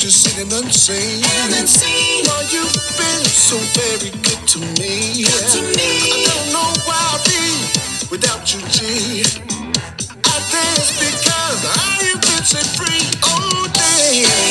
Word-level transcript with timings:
just 0.00 0.22
sitting 0.24 0.50
unseen. 0.50 1.22
unseen. 1.52 2.24
Lord, 2.24 2.50
you've 2.50 2.72
been 2.96 3.24
so 3.26 3.58
very 3.76 4.10
good 4.24 4.48
to 4.48 4.58
me. 4.80 5.22
Good 5.22 5.46
to 5.52 5.60
me. 5.76 5.90
I 6.08 6.24
don't 6.24 6.48
know 6.56 6.72
where 6.88 6.96
I'd 6.96 7.20
be 7.28 8.08
without 8.10 8.48
you, 8.54 8.60
G. 8.72 9.20
I 10.24 10.36
dance 10.48 10.90
because 10.96 11.60
I 11.68 12.00
have 12.08 12.20
been 12.22 12.44
set 12.48 12.64
free. 12.80 13.04
Oh, 13.24 13.68
dance. 13.74 14.49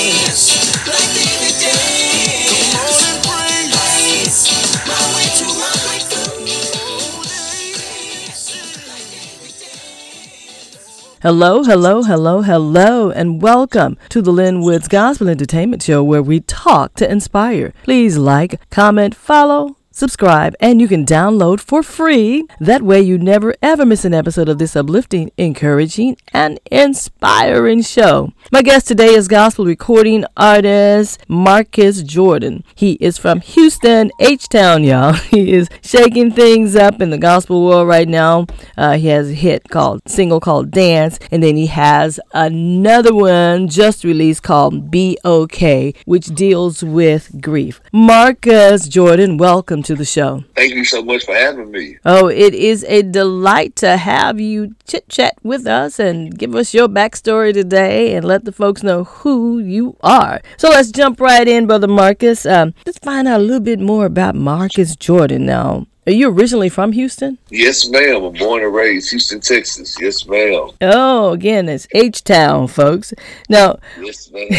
Hello, 11.21 11.65
hello, 11.65 12.04
hello, 12.04 12.43
hello, 12.43 13.11
and 13.11 13.41
welcome 13.41 13.97
to 14.07 14.21
the 14.21 14.32
Lin 14.32 14.61
Woods 14.61 14.87
Gospel 14.87 15.28
Entertainment 15.28 15.83
Show 15.83 16.01
where 16.01 16.23
we 16.23 16.39
talk 16.39 16.93
to 16.93 17.11
inspire. 17.11 17.73
Please 17.83 18.18
like, 18.18 18.61
comment, 18.69 19.14
follow, 19.15 19.75
subscribe, 19.99 20.55
and 20.61 20.79
you 20.79 20.87
can 20.87 21.05
download 21.05 21.59
for 21.59 21.83
free. 21.83 22.45
That 22.59 22.81
way 22.81 23.01
you 23.01 23.17
never 23.17 23.53
ever 23.61 23.85
miss 23.85 24.05
an 24.05 24.13
episode 24.13 24.47
of 24.47 24.57
this 24.57 24.75
uplifting, 24.75 25.29
encouraging, 25.37 26.15
and 26.33 26.59
inspiring 26.71 27.81
show. 27.81 28.31
My 28.51 28.61
guest 28.61 28.87
today 28.87 29.13
is 29.13 29.27
gospel 29.27 29.65
recording 29.65 30.23
artist 30.37 31.19
Marcus 31.27 32.02
Jordan. 32.02 32.63
He 32.73 32.94
is 32.94 33.17
from 33.17 33.41
Houston, 33.41 34.11
H-Town, 34.19 34.83
y'all. 34.83 35.13
He 35.30 35.53
is 35.53 35.69
shaking 35.83 36.31
things 36.31 36.75
up 36.75 37.02
in 37.02 37.09
the 37.11 37.17
gospel 37.17 37.66
world 37.66 37.88
right 37.88 38.08
now. 38.08 38.47
Uh, 38.77 38.97
he 38.97 39.08
has 39.08 39.30
a 39.30 39.34
hit 39.34 39.69
called 39.69 40.02
single 40.08 40.39
called 40.39 40.72
Dance, 40.72 41.19
and 41.30 41.44
then 41.44 41.56
he 41.56 41.67
has 41.67 42.19
another 42.34 43.13
one 43.13 43.67
just 43.67 44.03
released 44.03 44.44
called 44.44 44.89
Be 44.89 45.17
Okay, 45.25 45.94
which 46.06 46.28
deals 46.28 46.84
with 46.84 47.41
grief. 47.41 47.81
Marcus 47.91 48.88
Jordan, 48.88 49.38
welcome 49.38 49.84
to 49.90 49.95
the 49.95 50.06
show. 50.06 50.44
Thank 50.56 50.76
you 50.76 50.86
so 50.86 51.02
much 51.02 51.26
for 51.26 51.34
having 51.34 51.72
me. 51.72 51.98
Oh, 52.06 52.28
it 52.28 52.54
is 52.54 52.84
a 52.84 53.02
delight 53.02 53.76
to 53.78 53.98
have 53.98 54.40
you 54.40 54.76
chit 54.88 55.09
chat 55.09 55.36
with 55.42 55.66
us 55.66 55.98
and 55.98 56.38
give 56.38 56.54
us 56.54 56.76
your 56.76 56.88
backstory 56.88 57.52
today 57.56 58.14
and 58.16 58.23
let 58.23 58.46
the 58.46 58.52
folks 58.52 58.84
know 58.84 59.06
who 59.06 59.58
you 59.58 59.98
are. 60.02 60.42
So 60.58 60.70
let's 60.70 60.92
jump 60.92 61.20
right 61.20 61.48
in, 61.48 61.66
Brother 61.66 61.88
Marcus. 61.88 62.46
Um, 62.46 62.76
let's 62.86 63.00
find 63.00 63.28
out 63.28 63.40
a 63.40 63.44
little 63.44 63.59
bit 63.59 63.80
more 63.80 64.06
about 64.06 64.36
Marcus 64.36 64.96
Jordan 64.96 65.48
now. 65.48 65.88
Are 66.06 66.12
you 66.14 66.30
originally 66.30 66.70
from 66.70 66.92
Houston? 66.92 67.40
Yes, 67.50 67.90
ma'am. 67.90 68.24
I'm 68.24 68.34
born 68.34 68.64
and 68.64 68.74
raised 68.74 69.09
Houston, 69.09 69.42
Texas. 69.42 69.96
Yes, 70.00 70.26
ma'am. 70.28 70.70
Oh, 70.81 71.31
again, 71.31 71.68
it's 71.68 71.88
H 71.94 72.24
Town, 72.24 72.68
folks. 72.68 73.12
Now, 73.50 73.80
Yes, 74.00 74.30
ma'am. 74.31 74.50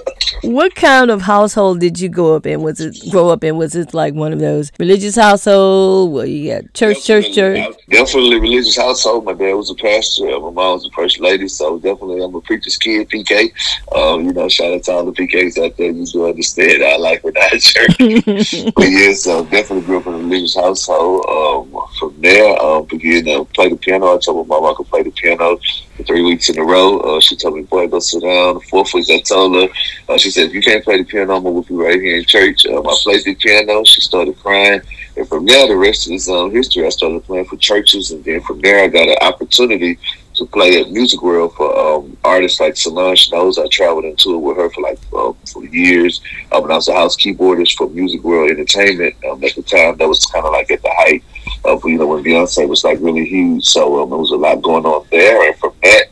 what 0.42 0.74
kind 0.74 1.10
of 1.10 1.22
household 1.22 1.80
did 1.80 2.00
you 2.00 2.08
grow 2.08 2.36
up 2.36 2.46
in? 2.46 2.62
Was 2.62 2.80
it 2.80 2.98
grow 3.10 3.28
up 3.28 3.44
in? 3.44 3.56
Was 3.56 3.74
it 3.74 3.94
like 3.94 4.14
one 4.14 4.32
of 4.32 4.38
those 4.38 4.72
religious 4.78 5.16
household 5.16 6.12
where 6.12 6.26
you 6.26 6.52
got 6.52 6.72
church, 6.74 7.04
church, 7.04 7.34
church? 7.34 7.76
Definitely 7.88 8.40
religious 8.40 8.76
household. 8.76 9.24
My 9.24 9.32
dad 9.32 9.54
was 9.54 9.70
a 9.70 9.74
pastor. 9.74 10.26
My 10.26 10.50
mom 10.50 10.54
was 10.54 10.86
a 10.86 10.90
first 10.90 11.20
lady. 11.20 11.48
So 11.48 11.78
definitely, 11.78 12.22
I'm 12.22 12.34
a 12.34 12.40
preacher's 12.40 12.76
kid. 12.76 13.08
PK. 13.08 13.52
Um, 13.94 14.24
you 14.24 14.32
know, 14.32 14.48
shout 14.48 14.72
out 14.72 14.82
to 14.84 14.92
all 14.92 15.04
the 15.04 15.12
PKs 15.12 15.64
out 15.64 15.76
there. 15.76 15.90
You 15.90 16.06
do 16.06 16.26
understand 16.26 16.82
our 16.82 16.98
life 16.98 17.22
without 17.24 17.50
church. 17.60 17.96
but 18.74 18.84
yeah, 18.84 19.12
so 19.12 19.44
definitely 19.44 19.82
grew 19.82 19.98
up 19.98 20.06
in 20.06 20.14
a 20.14 20.18
religious 20.18 20.54
household. 20.54 21.24
Um, 21.28 21.86
from 21.98 22.14
there, 22.20 22.60
um, 22.60 22.84
began 22.86 23.24
to 23.24 23.44
play 23.46 23.68
the 23.68 23.76
piano. 23.76 24.14
I 24.14 24.18
told 24.18 24.46
my 24.46 24.58
mom 24.58 24.72
I 24.72 24.74
could 24.76 24.86
play 24.88 25.02
the 25.02 25.10
piano 25.10 25.58
three 26.04 26.22
weeks 26.22 26.48
in 26.48 26.58
a 26.58 26.64
row. 26.64 26.98
Uh, 26.98 27.20
she 27.20 27.36
told 27.36 27.54
me, 27.54 27.62
"Boy, 27.62 27.86
go 27.88 27.98
sit 27.98 28.22
down." 28.22 28.54
The 28.54 28.60
fourth 28.60 28.92
week, 28.94 29.10
I 29.10 29.20
told 29.20 29.54
her, 29.54 29.68
uh, 30.08 30.18
she 30.18 30.30
said, 30.30 30.46
"If 30.46 30.54
you 30.54 30.62
can't 30.62 30.84
play 30.84 30.98
the 30.98 31.04
piano, 31.04 31.36
I'm 31.36 31.42
gonna 31.42 31.54
whoop 31.54 31.70
you 31.70 31.84
right 31.84 32.00
here 32.00 32.16
in 32.16 32.24
church." 32.24 32.66
Um, 32.66 32.86
I 32.86 32.94
played 33.02 33.24
the 33.24 33.34
piano. 33.34 33.84
She 33.84 34.00
started 34.00 34.38
crying, 34.38 34.80
and 35.16 35.28
from 35.28 35.46
there, 35.46 35.68
the 35.68 35.76
rest 35.76 36.10
is 36.10 36.28
um, 36.28 36.50
history. 36.50 36.86
I 36.86 36.90
started 36.90 37.24
playing 37.24 37.46
for 37.46 37.56
churches, 37.56 38.10
and 38.10 38.24
then 38.24 38.40
from 38.42 38.60
there, 38.60 38.84
I 38.84 38.88
got 38.88 39.08
an 39.08 39.18
opportunity 39.20 39.98
to 40.34 40.46
play 40.46 40.80
at 40.80 40.90
Music 40.90 41.22
World 41.22 41.54
for 41.54 41.78
um, 41.78 42.16
artists 42.24 42.60
like 42.60 42.76
Solange 42.76 43.30
Knowles. 43.30 43.58
I 43.58 43.66
traveled 43.68 44.04
and 44.04 44.18
toured 44.18 44.42
with 44.42 44.56
her 44.56 44.70
for 44.70 44.80
like 44.82 44.98
uh, 45.12 45.32
for 45.52 45.64
years. 45.66 46.20
Um, 46.52 46.64
and 46.64 46.72
I 46.72 46.76
was 46.76 46.88
a 46.88 46.94
house 46.94 47.16
keyboardist 47.16 47.76
for 47.76 47.88
Music 47.90 48.22
World 48.22 48.50
Entertainment. 48.50 49.14
Um, 49.28 49.42
at 49.44 49.54
the 49.54 49.62
time, 49.62 49.96
that 49.98 50.08
was 50.08 50.24
kind 50.26 50.46
of 50.46 50.52
like 50.52 50.70
at 50.70 50.82
the 50.82 50.90
height 50.96 51.22
of 51.64 51.84
you 51.84 51.98
know 51.98 52.06
when 52.06 52.24
Beyonce 52.24 52.68
was 52.68 52.84
like 52.84 52.98
really 53.00 53.26
huge. 53.26 53.64
So 53.64 54.02
um, 54.02 54.10
there 54.10 54.18
was 54.18 54.30
a 54.30 54.36
lot 54.36 54.62
going 54.62 54.86
on 54.86 55.06
there, 55.10 55.46
and 55.46 55.56
from 55.58 55.74
that 55.82 56.06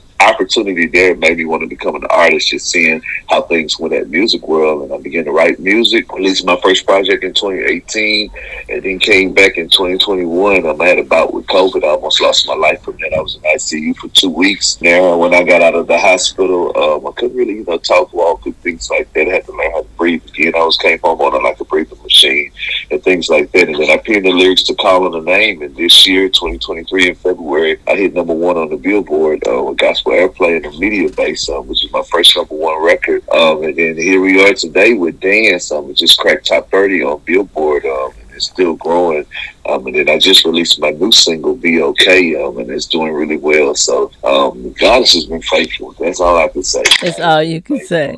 opportunity 0.58 0.86
there 0.86 1.14
made 1.16 1.38
me 1.38 1.44
want 1.44 1.62
to 1.62 1.68
become 1.68 1.94
an 1.94 2.04
artist. 2.10 2.48
Just 2.48 2.70
seeing 2.70 3.02
how 3.28 3.42
things 3.42 3.78
went 3.78 3.94
at 3.94 4.08
Music 4.08 4.46
World, 4.46 4.82
and 4.82 4.92
I 4.92 4.98
began 4.98 5.24
to 5.24 5.32
write 5.32 5.58
music. 5.60 6.12
Released 6.12 6.44
my 6.44 6.58
first 6.62 6.86
project 6.86 7.24
in 7.24 7.34
2018, 7.34 8.30
and 8.68 8.82
then 8.82 8.98
came 8.98 9.32
back 9.32 9.56
in 9.56 9.68
2021. 9.68 10.66
I'm 10.66 10.80
at 10.80 11.08
bout 11.08 11.32
with 11.32 11.46
COVID. 11.46 11.84
I 11.84 11.88
almost 11.88 12.20
lost 12.20 12.46
my 12.46 12.54
life 12.54 12.82
from 12.82 12.96
that. 12.98 13.14
I 13.14 13.20
was 13.20 13.36
in 13.36 13.42
ICU 13.42 13.96
for 13.96 14.08
two 14.08 14.30
weeks. 14.30 14.80
Now, 14.80 15.16
when 15.16 15.34
I 15.34 15.42
got 15.42 15.62
out 15.62 15.74
of 15.74 15.86
the 15.86 15.98
hospital, 15.98 16.76
um, 16.76 17.06
I 17.06 17.12
couldn't 17.12 17.36
really, 17.36 17.56
you 17.56 17.64
know, 17.64 17.78
talk, 17.78 18.12
walk, 18.12 18.46
and 18.46 18.56
things 18.58 18.90
like 18.90 19.12
that. 19.12 19.28
I 19.28 19.30
had 19.30 19.46
to 19.46 19.52
learn 19.52 19.72
how 19.72 19.82
to 19.82 19.88
breathe 19.96 20.24
again. 20.26 20.54
I 20.54 20.64
was 20.64 20.76
came 20.76 20.98
home 21.00 21.20
on 21.20 21.34
a, 21.34 21.38
like 21.38 21.60
a 21.60 21.64
breathing 21.64 22.02
machine 22.02 22.50
and 22.90 23.02
things 23.02 23.28
like 23.28 23.50
that. 23.52 23.68
And 23.68 23.76
then 23.76 23.90
I 23.90 23.96
penned 23.98 24.24
the 24.24 24.30
lyrics 24.30 24.62
to 24.64 24.74
Calling 24.74 25.12
the 25.12 25.20
Name. 25.20 25.62
And 25.62 25.74
this 25.76 26.06
year, 26.06 26.28
2023, 26.28 27.08
in 27.08 27.14
February, 27.16 27.78
I 27.86 27.96
hit 27.96 28.14
number 28.14 28.34
one 28.34 28.56
on 28.56 28.70
the 28.70 28.76
Billboard 28.76 29.46
uh, 29.46 29.62
with 29.62 29.78
Gospel 29.78 30.12
Airplay 30.12 30.47
and 30.56 30.64
the 30.64 30.68
Mediabase, 30.68 31.48
um, 31.50 31.66
which 31.66 31.84
is 31.84 31.92
my 31.92 32.02
first 32.10 32.36
number 32.36 32.54
one 32.54 32.82
record. 32.82 33.28
Um, 33.30 33.64
and 33.64 33.76
then 33.76 33.96
here 33.96 34.20
we 34.20 34.42
are 34.44 34.54
today 34.54 34.94
with 34.94 35.20
Dance. 35.20 35.70
Um, 35.72 35.94
just 35.94 36.18
cracked 36.18 36.46
top 36.46 36.70
30 36.70 37.02
on 37.02 37.22
Billboard. 37.24 37.84
Um, 37.84 38.12
and 38.20 38.30
it's 38.32 38.46
still 38.46 38.74
growing. 38.76 39.26
Um, 39.66 39.86
and 39.86 39.96
then 39.96 40.08
I 40.08 40.18
just 40.18 40.44
released 40.44 40.80
my 40.80 40.90
new 40.90 41.12
single, 41.12 41.54
Be 41.54 41.82
Okay, 41.82 42.34
um, 42.42 42.58
and 42.58 42.70
it's 42.70 42.86
doing 42.86 43.12
really 43.12 43.36
well. 43.36 43.74
So 43.74 44.10
um, 44.24 44.72
God 44.72 45.00
has 45.00 45.26
been 45.26 45.42
faithful. 45.42 45.92
That's 45.98 46.20
all 46.20 46.38
I 46.38 46.48
can 46.48 46.62
say. 46.62 46.82
That's 47.02 47.20
all 47.20 47.42
you 47.42 47.60
can 47.60 47.80
say. 47.84 48.16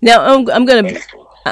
Now 0.00 0.22
I'm 0.22 0.48
I'm 0.50 0.64
gonna 0.64 0.98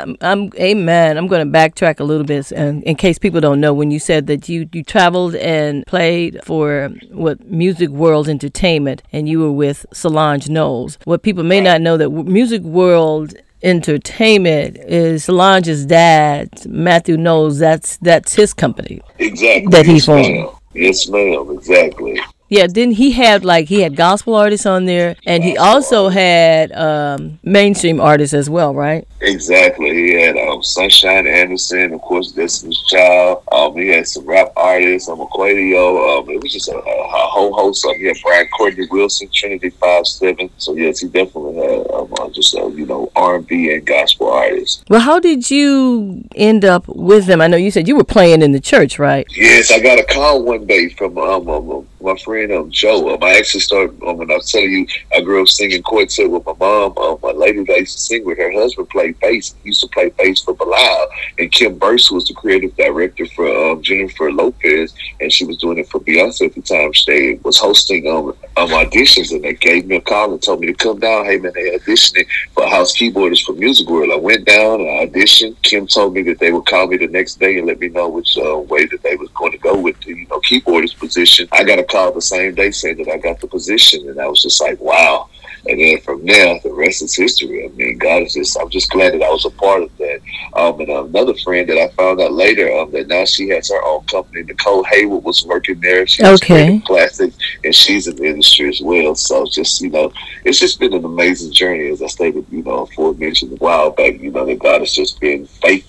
I'm, 0.02 0.16
I'm 0.20 0.50
amen. 0.58 1.16
I'm 1.16 1.26
going 1.26 1.50
to 1.50 1.58
backtrack 1.58 2.00
a 2.00 2.04
little 2.04 2.24
bit 2.24 2.52
in, 2.52 2.82
in 2.82 2.96
case 2.96 3.18
people 3.18 3.40
don't 3.40 3.60
know. 3.60 3.72
When 3.74 3.90
you 3.90 3.98
said 3.98 4.26
that 4.26 4.48
you 4.48 4.68
you 4.72 4.82
traveled 4.82 5.34
and 5.36 5.86
played 5.86 6.40
for 6.44 6.90
what 7.10 7.44
Music 7.46 7.90
World 7.90 8.28
Entertainment, 8.28 9.02
and 9.12 9.28
you 9.28 9.40
were 9.40 9.52
with 9.52 9.86
Solange 9.92 10.48
Knowles. 10.48 10.98
What 11.04 11.22
people 11.22 11.44
may 11.44 11.60
not 11.60 11.80
know 11.80 11.96
that 11.96 12.10
Music 12.10 12.62
World 12.62 13.34
Entertainment 13.62 14.76
is 14.78 15.24
Solange's 15.24 15.86
dad, 15.86 16.50
Matthew 16.66 17.16
Knowles. 17.16 17.58
That's 17.58 17.96
that's 17.98 18.34
his 18.34 18.52
company. 18.52 19.00
Exactly. 19.18 19.70
That 19.70 19.86
he 19.86 20.00
formed. 20.00 20.48
Yes, 20.74 21.08
ma'am. 21.08 21.50
Exactly. 21.50 22.20
Yeah, 22.48 22.66
then 22.68 22.92
he 22.92 23.12
had 23.12 23.44
like 23.44 23.68
he 23.68 23.80
had 23.80 23.96
gospel 23.96 24.34
artists 24.34 24.66
on 24.66 24.84
there, 24.84 25.16
and 25.26 25.42
he 25.42 25.56
also 25.56 26.08
had 26.08 26.72
um, 26.72 27.38
mainstream 27.42 28.00
artists 28.00 28.34
as 28.34 28.48
well, 28.48 28.74
right? 28.74 29.06
Exactly. 29.20 29.92
He 29.92 30.14
had 30.14 30.36
um, 30.36 30.62
Sunshine 30.62 31.26
Anderson, 31.26 31.94
of 31.94 32.00
course, 32.02 32.32
Destiny's 32.32 32.82
Child. 32.88 33.42
Um, 33.50 33.76
he 33.76 33.88
had 33.88 34.06
some 34.06 34.26
rap 34.26 34.52
artists, 34.56 35.08
um, 35.08 35.18
Aquadio. 35.18 36.20
Um, 36.20 36.30
it 36.30 36.42
was 36.42 36.52
just 36.52 36.68
a, 36.68 36.76
a, 36.76 36.78
a 36.78 37.26
whole 37.26 37.52
host. 37.52 37.84
Um, 37.84 37.96
he 37.96 38.04
had 38.04 38.16
Brian 38.22 38.46
Courtney 38.48 38.86
Wilson, 38.90 39.28
Trinity 39.32 39.70
Five 39.70 40.06
Seven. 40.06 40.50
So 40.58 40.74
yes, 40.76 41.00
he 41.00 41.08
definitely 41.08 41.56
had 41.56 41.90
um, 41.90 42.12
uh, 42.20 42.30
just 42.30 42.54
uh, 42.54 42.68
you 42.68 42.86
know 42.86 43.10
R 43.16 43.36
and 43.36 43.46
B 43.46 43.72
and 43.72 43.84
gospel 43.84 44.30
artists. 44.30 44.84
Well, 44.88 45.00
how 45.00 45.18
did 45.18 45.50
you 45.50 46.24
end 46.36 46.64
up 46.64 46.86
with 46.86 47.26
them? 47.26 47.40
I 47.40 47.48
know 47.48 47.56
you 47.56 47.70
said 47.70 47.88
you 47.88 47.96
were 47.96 48.04
playing 48.04 48.42
in 48.42 48.52
the 48.52 48.60
church, 48.60 48.98
right? 48.98 49.26
Yes, 49.34 49.72
I 49.72 49.80
got 49.80 49.98
a 49.98 50.04
call 50.04 50.42
one 50.42 50.66
day 50.66 50.90
from 50.90 51.18
um, 51.18 51.48
um, 51.48 51.70
um, 51.70 51.88
my 52.00 52.16
friend 52.16 52.52
um, 52.52 52.70
Joe. 52.70 53.14
Um, 53.14 53.22
I 53.22 53.36
actually 53.36 53.60
started 53.60 54.00
um, 54.02 54.18
when 54.18 54.30
I 54.30 54.36
was 54.36 54.50
telling 54.50 54.70
you 54.70 54.86
I 55.14 55.20
grew 55.20 55.42
up 55.42 55.48
singing 55.48 55.82
quartet 55.82 56.30
with 56.30 56.44
my 56.46 56.54
mom. 56.58 56.96
Um, 56.98 57.18
my 57.22 57.32
lady 57.32 57.64
that 57.64 57.72
I 57.72 57.78
used 57.78 57.96
to 57.96 58.02
sing 58.02 58.24
with, 58.24 58.38
her 58.38 58.52
husband 58.52 58.88
played 58.90 59.18
bass. 59.20 59.54
He 59.62 59.70
used 59.70 59.80
to 59.82 59.88
play 59.88 60.10
bass 60.10 60.42
for 60.42 60.54
Bilal, 60.54 61.08
and 61.38 61.50
Kim 61.52 61.78
Burse 61.78 62.10
was 62.10 62.26
the 62.26 62.34
creative 62.34 62.76
director 62.76 63.26
for 63.26 63.48
um, 63.48 63.82
Jennifer 63.82 64.32
Lopez, 64.32 64.94
and 65.20 65.32
she 65.32 65.44
was 65.44 65.56
doing 65.58 65.78
it 65.78 65.88
for 65.88 66.00
Beyonce 66.00 66.46
at 66.46 66.54
the 66.54 66.62
time. 66.62 66.92
She 66.92 67.40
was 67.42 67.58
hosting 67.58 68.06
um, 68.08 68.28
um 68.56 68.68
auditions, 68.70 69.32
and 69.32 69.42
they 69.42 69.54
gave 69.54 69.86
me 69.86 69.96
a 69.96 70.00
call 70.00 70.32
and 70.32 70.42
told 70.42 70.60
me 70.60 70.66
to 70.66 70.74
come 70.74 70.98
down. 71.00 71.24
Hey 71.24 71.38
man, 71.38 71.52
they 71.54 71.76
auditioning 71.76 72.26
for 72.54 72.66
house 72.66 72.96
keyboardist 72.96 73.44
for 73.44 73.52
Music 73.52 73.88
World. 73.88 74.10
I 74.12 74.16
went 74.16 74.44
down 74.44 74.80
and 74.80 74.90
I 74.90 75.06
auditioned. 75.06 75.60
Kim 75.62 75.86
told 75.86 76.14
me 76.14 76.22
that 76.22 76.38
they 76.38 76.52
would 76.52 76.66
call 76.66 76.86
me 76.86 76.96
the 76.96 77.08
next 77.08 77.40
day 77.40 77.58
and 77.58 77.66
let 77.66 77.78
me 77.78 77.88
know 77.88 78.08
which 78.08 78.36
uh, 78.38 78.58
way 78.58 78.86
that 78.86 79.02
they 79.02 79.16
was 79.16 79.30
going 79.30 79.52
to 79.52 79.58
go 79.58 79.78
with 79.80 79.98
the 80.00 80.14
you 80.14 80.26
know 80.28 80.40
keyboardist 80.40 80.98
position. 80.98 81.48
I 81.52 81.64
got 81.64 81.78
a 81.78 81.84
call 81.86 82.12
the 82.12 82.20
same 82.22 82.54
day 82.54 82.70
saying 82.70 82.98
that 82.98 83.08
I 83.08 83.18
got 83.18 83.40
the 83.40 83.46
position, 83.46 84.08
and 84.08 84.20
I 84.20 84.26
was 84.26 84.42
just 84.42 84.60
like, 84.60 84.80
wow. 84.80 85.28
And 85.68 85.80
then 85.80 86.00
from 86.02 86.24
there, 86.24 86.60
the 86.62 86.72
rest 86.72 87.02
is 87.02 87.16
history. 87.16 87.64
I 87.64 87.68
mean, 87.70 87.98
God 87.98 88.22
is 88.22 88.34
just, 88.34 88.56
I'm 88.60 88.70
just 88.70 88.88
glad 88.90 89.14
that 89.14 89.22
I 89.22 89.30
was 89.30 89.44
a 89.46 89.50
part 89.50 89.82
of 89.82 89.96
that. 89.98 90.20
Um, 90.54 90.78
and 90.80 90.88
another 90.88 91.34
friend 91.42 91.68
that 91.68 91.76
I 91.76 91.88
found 91.96 92.20
out 92.20 92.32
later 92.32 92.70
um, 92.76 92.92
that 92.92 93.08
now 93.08 93.24
she 93.24 93.48
has 93.48 93.68
her 93.70 93.82
own 93.84 94.04
company. 94.04 94.44
Nicole 94.44 94.84
Hayward 94.84 95.24
was 95.24 95.44
working 95.44 95.80
there. 95.80 96.06
She 96.06 96.22
was 96.22 96.40
Okay. 96.40 96.54
creating 96.54 96.80
plastics, 96.82 97.36
and 97.64 97.74
she's 97.74 98.06
in 98.06 98.14
the 98.14 98.26
industry 98.26 98.68
as 98.68 98.80
well. 98.80 99.16
So 99.16 99.44
just, 99.46 99.80
you 99.80 99.90
know, 99.90 100.12
it's 100.44 100.60
just 100.60 100.78
been 100.78 100.92
an 100.92 101.04
amazing 101.04 101.52
journey. 101.52 101.90
As 101.90 102.00
I 102.00 102.06
stated, 102.06 102.46
you 102.50 102.62
know, 102.62 102.84
aforementioned 102.84 103.52
a 103.52 103.56
while 103.56 103.90
back, 103.90 104.20
you 104.20 104.30
know, 104.30 104.46
that 104.46 104.60
God 104.60 104.82
has 104.82 104.94
just 104.94 105.18
been 105.20 105.46
faithful 105.46 105.85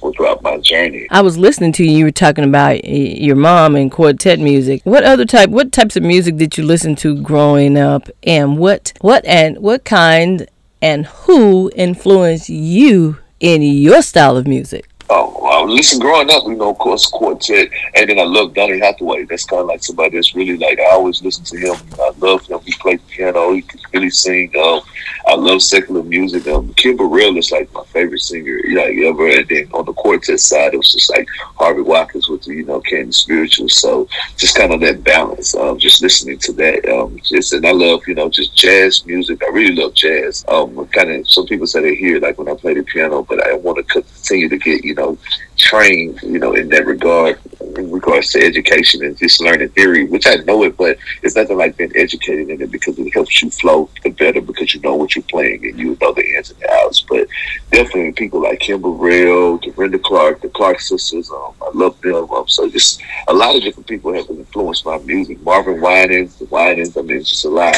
journey. 0.68 1.08
I 1.10 1.22
was 1.22 1.38
listening 1.38 1.72
to 1.74 1.84
you. 1.84 1.98
You 1.98 2.06
were 2.06 2.12
talking 2.12 2.44
about 2.44 2.76
eh, 2.84 3.16
your 3.18 3.36
mom 3.36 3.76
and 3.76 3.92
quartet 3.92 4.40
music. 4.40 4.82
What 4.84 5.04
other 5.04 5.26
type? 5.26 5.50
What 5.50 5.72
types 5.72 5.96
of 5.96 6.04
music 6.04 6.38
did 6.38 6.58
you 6.58 6.64
listen 6.64 6.96
to 6.98 7.22
growing 7.22 7.78
up? 7.78 8.10
And 8.24 8.58
what 8.58 8.94
what 9.02 9.26
and 9.26 9.58
what 9.60 9.86
kind 9.86 10.48
and 10.82 11.06
who 11.06 11.72
influenced 11.76 12.50
you 12.50 13.18
in 13.40 13.62
your 13.62 14.02
style 14.02 14.38
of 14.38 14.48
music? 14.48 14.88
Oh, 15.10 15.40
well, 15.42 15.70
listen, 15.70 16.00
growing 16.00 16.30
up, 16.30 16.44
you 16.46 16.56
know, 16.56 16.72
of 16.72 16.78
course, 16.80 17.06
quartet, 17.06 17.70
and 17.96 18.10
then 18.10 18.20
I 18.20 18.24
love 18.24 18.54
Donny 18.54 18.80
Hathaway. 18.80 19.24
That's 19.24 19.46
kind 19.46 19.62
of 19.62 19.68
like 19.68 19.82
somebody 19.82 20.18
that's 20.18 20.36
really 20.36 20.58
like, 20.58 20.80
I 20.80 20.92
always 20.92 21.24
listen 21.24 21.46
to 21.46 21.58
him. 21.58 21.76
I 21.98 22.12
love 22.20 22.46
him. 22.46 22.60
He 22.66 22.74
played 22.74 23.06
piano. 23.08 23.54
He 23.54 23.62
could 23.62 23.80
really 23.94 24.10
sing. 24.10 24.52
Um, 24.58 24.82
I 25.26 25.36
love 25.36 25.62
secular 25.62 26.04
music. 26.04 26.46
Um, 26.48 26.74
Kim 26.74 26.98
Burrell 26.98 27.38
is 27.38 27.52
like 27.52 27.72
my 27.74 27.84
favorite 27.86 28.20
singer, 28.20 28.60
like 28.76 28.98
ever. 28.98 29.28
And 29.30 29.48
then 29.48 29.70
on 29.74 29.86
the 29.86 29.94
quartet 29.94 30.40
side, 30.40 30.74
it 30.74 30.78
was 30.78 30.92
just 30.92 31.10
like 31.10 31.28
Harvey 31.56 31.82
Watkins 31.82 32.28
with 32.28 32.44
the, 32.44 32.56
you 32.56 32.66
know, 32.66 32.82
Canton 32.82 33.14
Spiritual. 33.14 33.70
So 33.70 34.10
just 34.36 34.58
kind 34.58 34.74
of 34.74 34.82
that 34.82 35.04
balance. 35.04 35.56
Um, 35.56 35.80
just 35.80 36.02
listening 36.02 36.38
to 36.40 36.54
that. 36.54 36.86
Um, 36.90 37.18
just 37.24 37.54
and 37.54 37.66
I 37.66 37.72
love, 37.72 38.08
you 38.08 38.16
know, 38.16 38.30
just 38.30 38.56
jazz 38.56 39.06
music. 39.06 39.42
I 39.44 39.50
really 39.52 39.76
love 39.76 39.94
jazz. 39.94 40.44
Um, 40.50 40.86
kind 40.88 41.12
of 41.12 41.30
some 41.30 41.46
people 41.46 41.68
say 41.68 41.82
they 41.82 41.96
hear 41.96 42.20
like 42.20 42.38
when 42.38 42.50
I 42.50 42.56
play 42.56 42.74
the 42.74 42.84
piano, 42.84 43.24
but 43.24 43.46
I 43.46 43.54
want 43.54 43.78
to 43.78 44.02
continue 44.28 44.50
to 44.50 44.58
get, 44.58 44.84
you 44.84 44.94
know, 44.94 45.18
trained, 45.56 46.22
you 46.22 46.40
know, 46.40 46.54
in 46.54 46.70
that 46.70 46.86
regard, 46.86 47.40
in 47.78 47.92
regards 47.92 48.32
to 48.32 48.44
education 48.44 49.04
and 49.04 49.18
just 49.18 49.42
learning 49.42 49.70
theory, 49.70 50.06
which 50.06 50.28
I 50.28 50.36
know 50.36 50.64
it, 50.64 50.76
but 50.78 50.98
it's 51.24 51.36
nothing 51.36 51.58
like 51.58 51.78
being 51.78 51.92
educated 51.96 52.50
in 52.50 52.62
it 52.62 52.72
because 52.72 52.98
it 53.00 53.14
helps 53.14 53.42
you 53.42 53.50
flow 53.50 53.90
the 54.04 54.10
better 54.10 54.42
because 54.42 54.74
you 54.74 54.82
know 54.82 54.96
what 54.96 55.16
you're 55.16 55.24
playing 55.24 55.66
and 55.66 55.80
you 55.80 55.98
know 56.02 56.14
the 56.14 56.26
ins 56.36 56.52
and 56.52 56.60
the 56.60 56.72
outs. 56.72 57.02
But 57.02 57.28
definitely 57.72 58.12
people 58.12 58.42
like 58.42 58.60
Kim 58.60 58.82
Burrell, 58.82 59.58
Dorinda 59.58 60.00
Clark, 60.00 60.42
the 60.42 60.50
Clark 60.50 60.80
sisters, 60.80 61.32
um, 61.32 61.54
I 61.62 61.70
love 61.74 62.00
them. 62.02 62.30
Um, 62.32 62.48
so 62.48 62.70
just 62.70 63.02
a 63.28 63.34
lot 63.34 63.56
of 63.56 63.64
different 63.64 63.88
people 63.88 64.14
have 64.14 64.30
influenced 64.30 64.86
my 64.86 64.98
music. 65.00 65.42
Marvin 65.42 65.82
Winans, 65.82 66.36
the 66.36 66.46
Winans, 66.46 66.98
I 66.98 67.02
mean, 67.02 67.18
it's 67.18 67.30
just 67.30 67.46
a 67.46 67.50
lot 67.50 67.76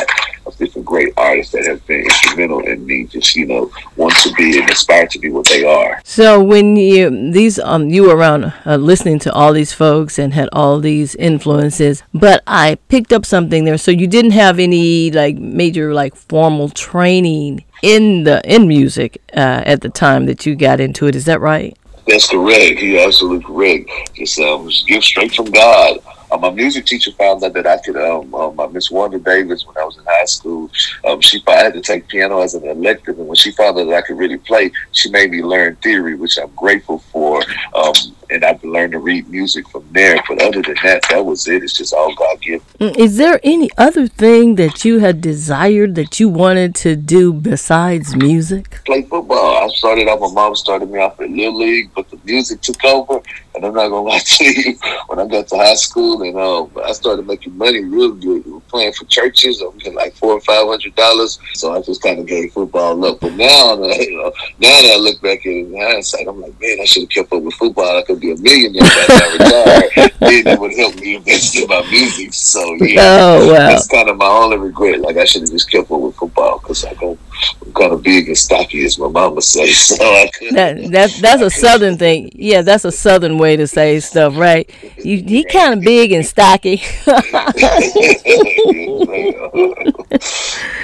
of 0.53 0.57
different 0.59 0.85
great 0.85 1.13
artists 1.17 1.51
that 1.53 1.65
have 1.65 1.85
been 1.87 2.01
instrumental 2.01 2.59
in 2.67 2.85
me 2.85 3.05
just, 3.05 3.35
you 3.35 3.45
know, 3.45 3.71
want 3.95 4.15
to 4.17 4.33
be 4.33 4.59
and 4.59 4.69
aspire 4.69 5.07
to 5.07 5.19
be 5.19 5.29
what 5.29 5.47
they 5.47 5.63
are. 5.63 6.01
So 6.03 6.41
when 6.43 6.75
you 6.75 7.31
these 7.31 7.59
um 7.59 7.89
you 7.89 8.03
were 8.03 8.15
around 8.15 8.53
uh, 8.65 8.75
listening 8.75 9.19
to 9.19 9.33
all 9.33 9.53
these 9.53 9.73
folks 9.73 10.19
and 10.19 10.33
had 10.33 10.49
all 10.53 10.79
these 10.79 11.15
influences, 11.15 12.03
but 12.13 12.43
I 12.47 12.75
picked 12.87 13.13
up 13.13 13.25
something 13.25 13.65
there. 13.65 13.77
So 13.77 13.91
you 13.91 14.07
didn't 14.07 14.31
have 14.31 14.59
any 14.59 15.11
like 15.11 15.37
major 15.37 15.93
like 15.93 16.15
formal 16.15 16.69
training 16.69 17.63
in 17.81 18.23
the 18.23 18.41
in 18.43 18.67
music 18.67 19.21
uh, 19.33 19.63
at 19.65 19.81
the 19.81 19.89
time 19.89 20.25
that 20.25 20.45
you 20.45 20.55
got 20.55 20.79
into 20.79 21.07
it. 21.07 21.15
Is 21.15 21.25
that 21.25 21.39
right? 21.39 21.77
That's 22.07 22.27
correct. 22.27 22.81
You're 22.81 23.07
absolutely 23.07 23.45
correct. 23.45 23.89
Just 24.15 24.39
um, 24.39 24.67
just 24.67 24.87
give 24.87 25.03
straight 25.03 25.33
from 25.33 25.45
God. 25.51 25.99
Uh, 26.31 26.37
my 26.37 26.49
music 26.49 26.85
teacher 26.85 27.11
found 27.11 27.43
out 27.43 27.53
that 27.53 27.67
I 27.67 27.77
could. 27.77 27.97
Um, 27.97 28.33
um, 28.35 28.55
my 28.55 28.67
Miss 28.67 28.91
Wanda 28.91 29.19
Davis, 29.19 29.65
when 29.65 29.77
I 29.77 29.83
was 29.83 29.97
in 29.97 30.03
high 30.05 30.25
school, 30.25 30.69
um, 31.05 31.21
she 31.21 31.41
I 31.47 31.63
had 31.63 31.73
to 31.73 31.81
take 31.81 32.07
piano 32.07 32.41
as 32.41 32.53
an 32.53 32.65
elective, 32.67 33.17
and 33.17 33.27
when 33.27 33.35
she 33.35 33.51
found 33.51 33.77
out 33.77 33.85
that 33.85 33.95
I 33.95 34.01
could 34.01 34.17
really 34.17 34.37
play, 34.37 34.71
she 34.91 35.09
made 35.09 35.31
me 35.31 35.41
learn 35.41 35.75
theory, 35.77 36.15
which 36.15 36.37
I'm 36.37 36.51
grateful 36.55 36.99
for. 37.11 37.41
Um, 37.73 37.93
and 38.31 38.45
I've 38.45 38.63
learned 38.63 38.91
to 38.91 38.99
read 38.99 39.27
music 39.29 39.67
from 39.69 39.87
there. 39.91 40.21
But 40.27 40.41
other 40.41 40.61
than 40.61 40.75
that, 40.83 41.03
that 41.09 41.25
was 41.25 41.47
it. 41.47 41.63
It's 41.63 41.75
just 41.75 41.93
all 41.93 42.13
God 42.13 42.39
given. 42.41 42.61
Mm, 42.79 42.95
Is 42.95 43.17
there 43.17 43.39
any 43.43 43.69
other 43.77 44.07
thing 44.07 44.55
that 44.55 44.85
you 44.85 44.99
had 44.99 45.19
desired 45.19 45.95
that 45.95 46.19
you 46.19 46.29
wanted 46.29 46.75
to 46.75 46.95
do 46.95 47.33
besides 47.33 48.15
music? 48.15 48.81
play 48.85 49.01
football. 49.03 49.63
I 49.63 49.67
started 49.69 50.07
off, 50.07 50.19
my 50.19 50.31
mom 50.31 50.55
started 50.55 50.89
me 50.89 50.99
off 50.99 51.19
at 51.19 51.29
Little 51.29 51.57
League, 51.57 51.91
but 51.95 52.09
the 52.09 52.19
music 52.23 52.61
took 52.61 52.83
over. 52.85 53.21
And 53.55 53.65
I'm 53.65 53.73
not 53.73 53.89
gonna 53.89 54.07
lie 54.07 54.19
to 54.23 54.43
you, 54.45 54.77
when 55.07 55.19
I 55.19 55.27
got 55.27 55.47
to 55.49 55.57
high 55.57 55.75
school 55.75 56.21
and 56.23 56.37
um, 56.37 56.71
I 56.83 56.91
started 56.93 57.27
making 57.27 57.57
money 57.57 57.83
real 57.83 58.11
good, 58.13 58.45
we 58.45 58.51
were 58.51 58.59
playing 58.61 58.93
for 58.93 59.05
churches. 59.05 59.61
I'm 59.61 59.77
getting 59.77 59.95
like 59.95 60.13
four 60.15 60.33
or 60.33 60.41
five 60.41 60.67
hundred 60.67 60.95
dollars. 60.95 61.39
So 61.53 61.73
I 61.73 61.81
just 61.81 62.01
kind 62.01 62.19
of 62.19 62.27
gave 62.27 62.53
football 62.53 63.03
up. 63.05 63.19
But 63.19 63.33
now, 63.33 63.73
you 63.83 64.17
know, 64.17 64.31
now 64.59 64.81
that 64.81 64.93
I 64.95 64.99
look 64.99 65.21
back 65.21 65.39
at 65.39 65.51
it 65.51 65.67
in 65.67 65.77
hindsight, 65.81 66.27
I'm 66.27 66.39
like, 66.39 66.59
man, 66.61 66.79
I 66.81 66.85
should 66.85 67.03
have 67.03 67.09
kept 67.09 67.33
up 67.33 67.41
with 67.41 67.55
football. 67.55 67.97
I 67.97 68.03
could 68.03 68.19
be 68.19 68.31
a 68.31 68.37
millionaire 68.37 68.81
by 68.83 69.05
time 69.07 70.09
then 70.19 70.43
that 70.43 70.59
would 70.59 70.73
help 70.73 70.95
me 70.95 71.15
invest 71.15 71.55
in 71.55 71.67
my 71.67 71.81
music. 71.89 72.33
So 72.33 72.59
yeah, 72.75 72.99
Oh 73.01 73.47
well. 73.47 73.69
that's 73.69 73.87
kind 73.87 74.09
of 74.09 74.17
my 74.17 74.27
only 74.27 74.57
regret. 74.57 75.01
Like 75.01 75.17
I 75.17 75.25
should 75.25 75.41
have 75.43 75.51
just 75.51 75.71
kept 75.71 75.89
up 75.91 75.99
with 75.99 76.15
football 76.15 76.59
because 76.59 76.85
I 76.85 76.93
go, 76.95 77.17
I'm 77.65 77.73
kind 77.73 77.93
of 77.93 78.03
big 78.03 78.27
and 78.27 78.37
stocky, 78.37 78.85
as 78.85 78.99
my 78.99 79.07
mama 79.07 79.41
says. 79.41 79.77
So 79.99 80.03
I 80.05 80.29
could. 80.37 80.53
That 80.53 80.91
that 80.91 81.11
that's 81.19 81.41
a 81.41 81.49
southern 81.49 81.97
thing. 81.97 82.31
Yeah, 82.35 82.61
that's 82.61 82.85
a 82.85 82.91
southern 82.91 83.37
way 83.39 83.55
to 83.55 83.65
say 83.67 83.99
stuff, 83.99 84.37
right? 84.37 84.69
You 84.97 85.23
he 85.23 85.43
kind 85.43 85.73
of 85.73 85.81
big 85.81 86.11
and 86.11 86.25
stocky. 86.25 86.81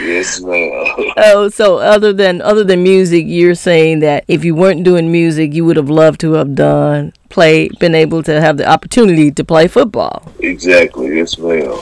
yes, 0.02 0.42
ma'am. 0.42 1.14
oh, 1.18 1.50
so 1.54 1.78
other 1.78 2.14
than 2.14 2.42
other 2.42 2.64
than 2.64 2.82
music, 2.82 3.26
you're 3.28 3.56
saying 3.56 4.00
that 4.00 4.26
if 4.28 4.44
you 4.44 4.56
weren't 4.56 4.84
doing 4.84 5.12
music, 5.12 5.54
you 5.54 5.66
would 5.66 5.78
have 5.78 5.90
loved 5.90 6.20
to 6.22 6.34
have 6.34 6.56
done 6.56 7.14
play, 7.30 7.68
been 7.80 7.94
able 7.94 8.24
to 8.24 8.40
have 8.40 8.58
the 8.58 8.66
opportunity 8.68 9.30
to 9.30 9.44
play 9.44 9.68
football. 9.68 10.32
Exactly. 10.40 11.18
Yes, 11.18 11.38
ma'am. 11.38 11.82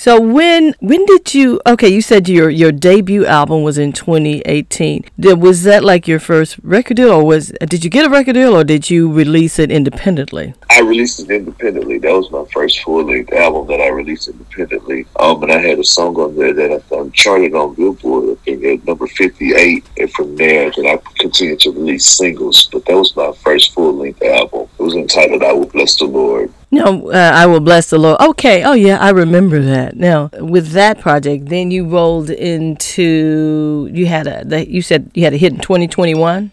So 0.00 0.18
when 0.18 0.74
when 0.80 1.04
did 1.04 1.34
you? 1.34 1.60
Okay, 1.66 1.90
you 1.90 2.00
said 2.00 2.26
your 2.26 2.48
your 2.48 2.72
debut 2.72 3.26
album 3.26 3.62
was 3.62 3.76
in 3.76 3.92
2018. 3.92 5.04
Did, 5.20 5.42
was 5.42 5.64
that 5.64 5.84
like 5.84 6.08
your 6.08 6.18
first 6.18 6.56
record 6.62 6.96
deal, 6.96 7.10
or 7.10 7.26
was 7.26 7.52
did 7.68 7.84
you 7.84 7.90
get 7.90 8.06
a 8.06 8.08
record 8.08 8.32
deal, 8.32 8.56
or 8.56 8.64
did 8.64 8.88
you 8.88 9.12
release 9.12 9.58
it 9.58 9.70
independently? 9.70 10.54
I 10.70 10.80
released 10.80 11.20
it 11.20 11.30
independently. 11.30 11.98
That 11.98 12.14
was 12.14 12.30
my 12.30 12.46
first 12.50 12.80
full 12.80 13.04
length 13.04 13.30
album 13.34 13.66
that 13.66 13.82
I 13.82 13.88
released 13.88 14.28
independently. 14.28 15.04
Um, 15.16 15.42
and 15.42 15.52
I 15.52 15.58
had 15.58 15.78
a 15.78 15.84
song 15.84 16.16
on 16.16 16.34
there 16.34 16.54
that 16.54 16.82
I 16.90 16.96
um, 16.96 17.12
charted 17.12 17.54
on 17.54 17.74
Billboard, 17.74 18.38
I 18.38 18.42
think 18.42 18.64
at 18.64 18.86
number 18.86 19.06
58. 19.06 19.84
And 19.98 20.10
from 20.14 20.34
there, 20.34 20.72
then 20.74 20.86
I 20.86 20.98
continued 21.18 21.60
to 21.60 21.72
release 21.72 22.06
singles. 22.06 22.70
But 22.72 22.86
that 22.86 22.96
was 22.96 23.14
my 23.16 23.32
first 23.44 23.74
full 23.74 23.92
length 23.92 24.22
album. 24.22 24.66
It 24.78 24.82
was 24.82 24.94
entitled 24.94 25.42
"I 25.42 25.52
Will 25.52 25.66
Bless 25.66 25.96
the 25.96 26.06
Lord." 26.06 26.54
No, 26.72 27.10
uh, 27.10 27.32
I 27.34 27.46
will 27.46 27.60
bless 27.60 27.90
the 27.90 27.98
Lord. 27.98 28.20
Okay, 28.20 28.62
oh 28.62 28.74
yeah, 28.74 28.98
I 28.98 29.10
remember 29.10 29.60
that. 29.60 29.96
Now 29.96 30.30
with 30.38 30.68
that 30.70 31.00
project, 31.00 31.46
then 31.46 31.70
you 31.72 31.88
rolled 31.88 32.30
into 32.30 33.88
you 33.92 34.06
had 34.06 34.26
a 34.28 34.44
the, 34.44 34.70
you 34.70 34.80
said 34.80 35.10
you 35.14 35.24
had 35.24 35.34
a 35.34 35.36
hit 35.36 35.52
in 35.52 35.58
2021. 35.60 36.52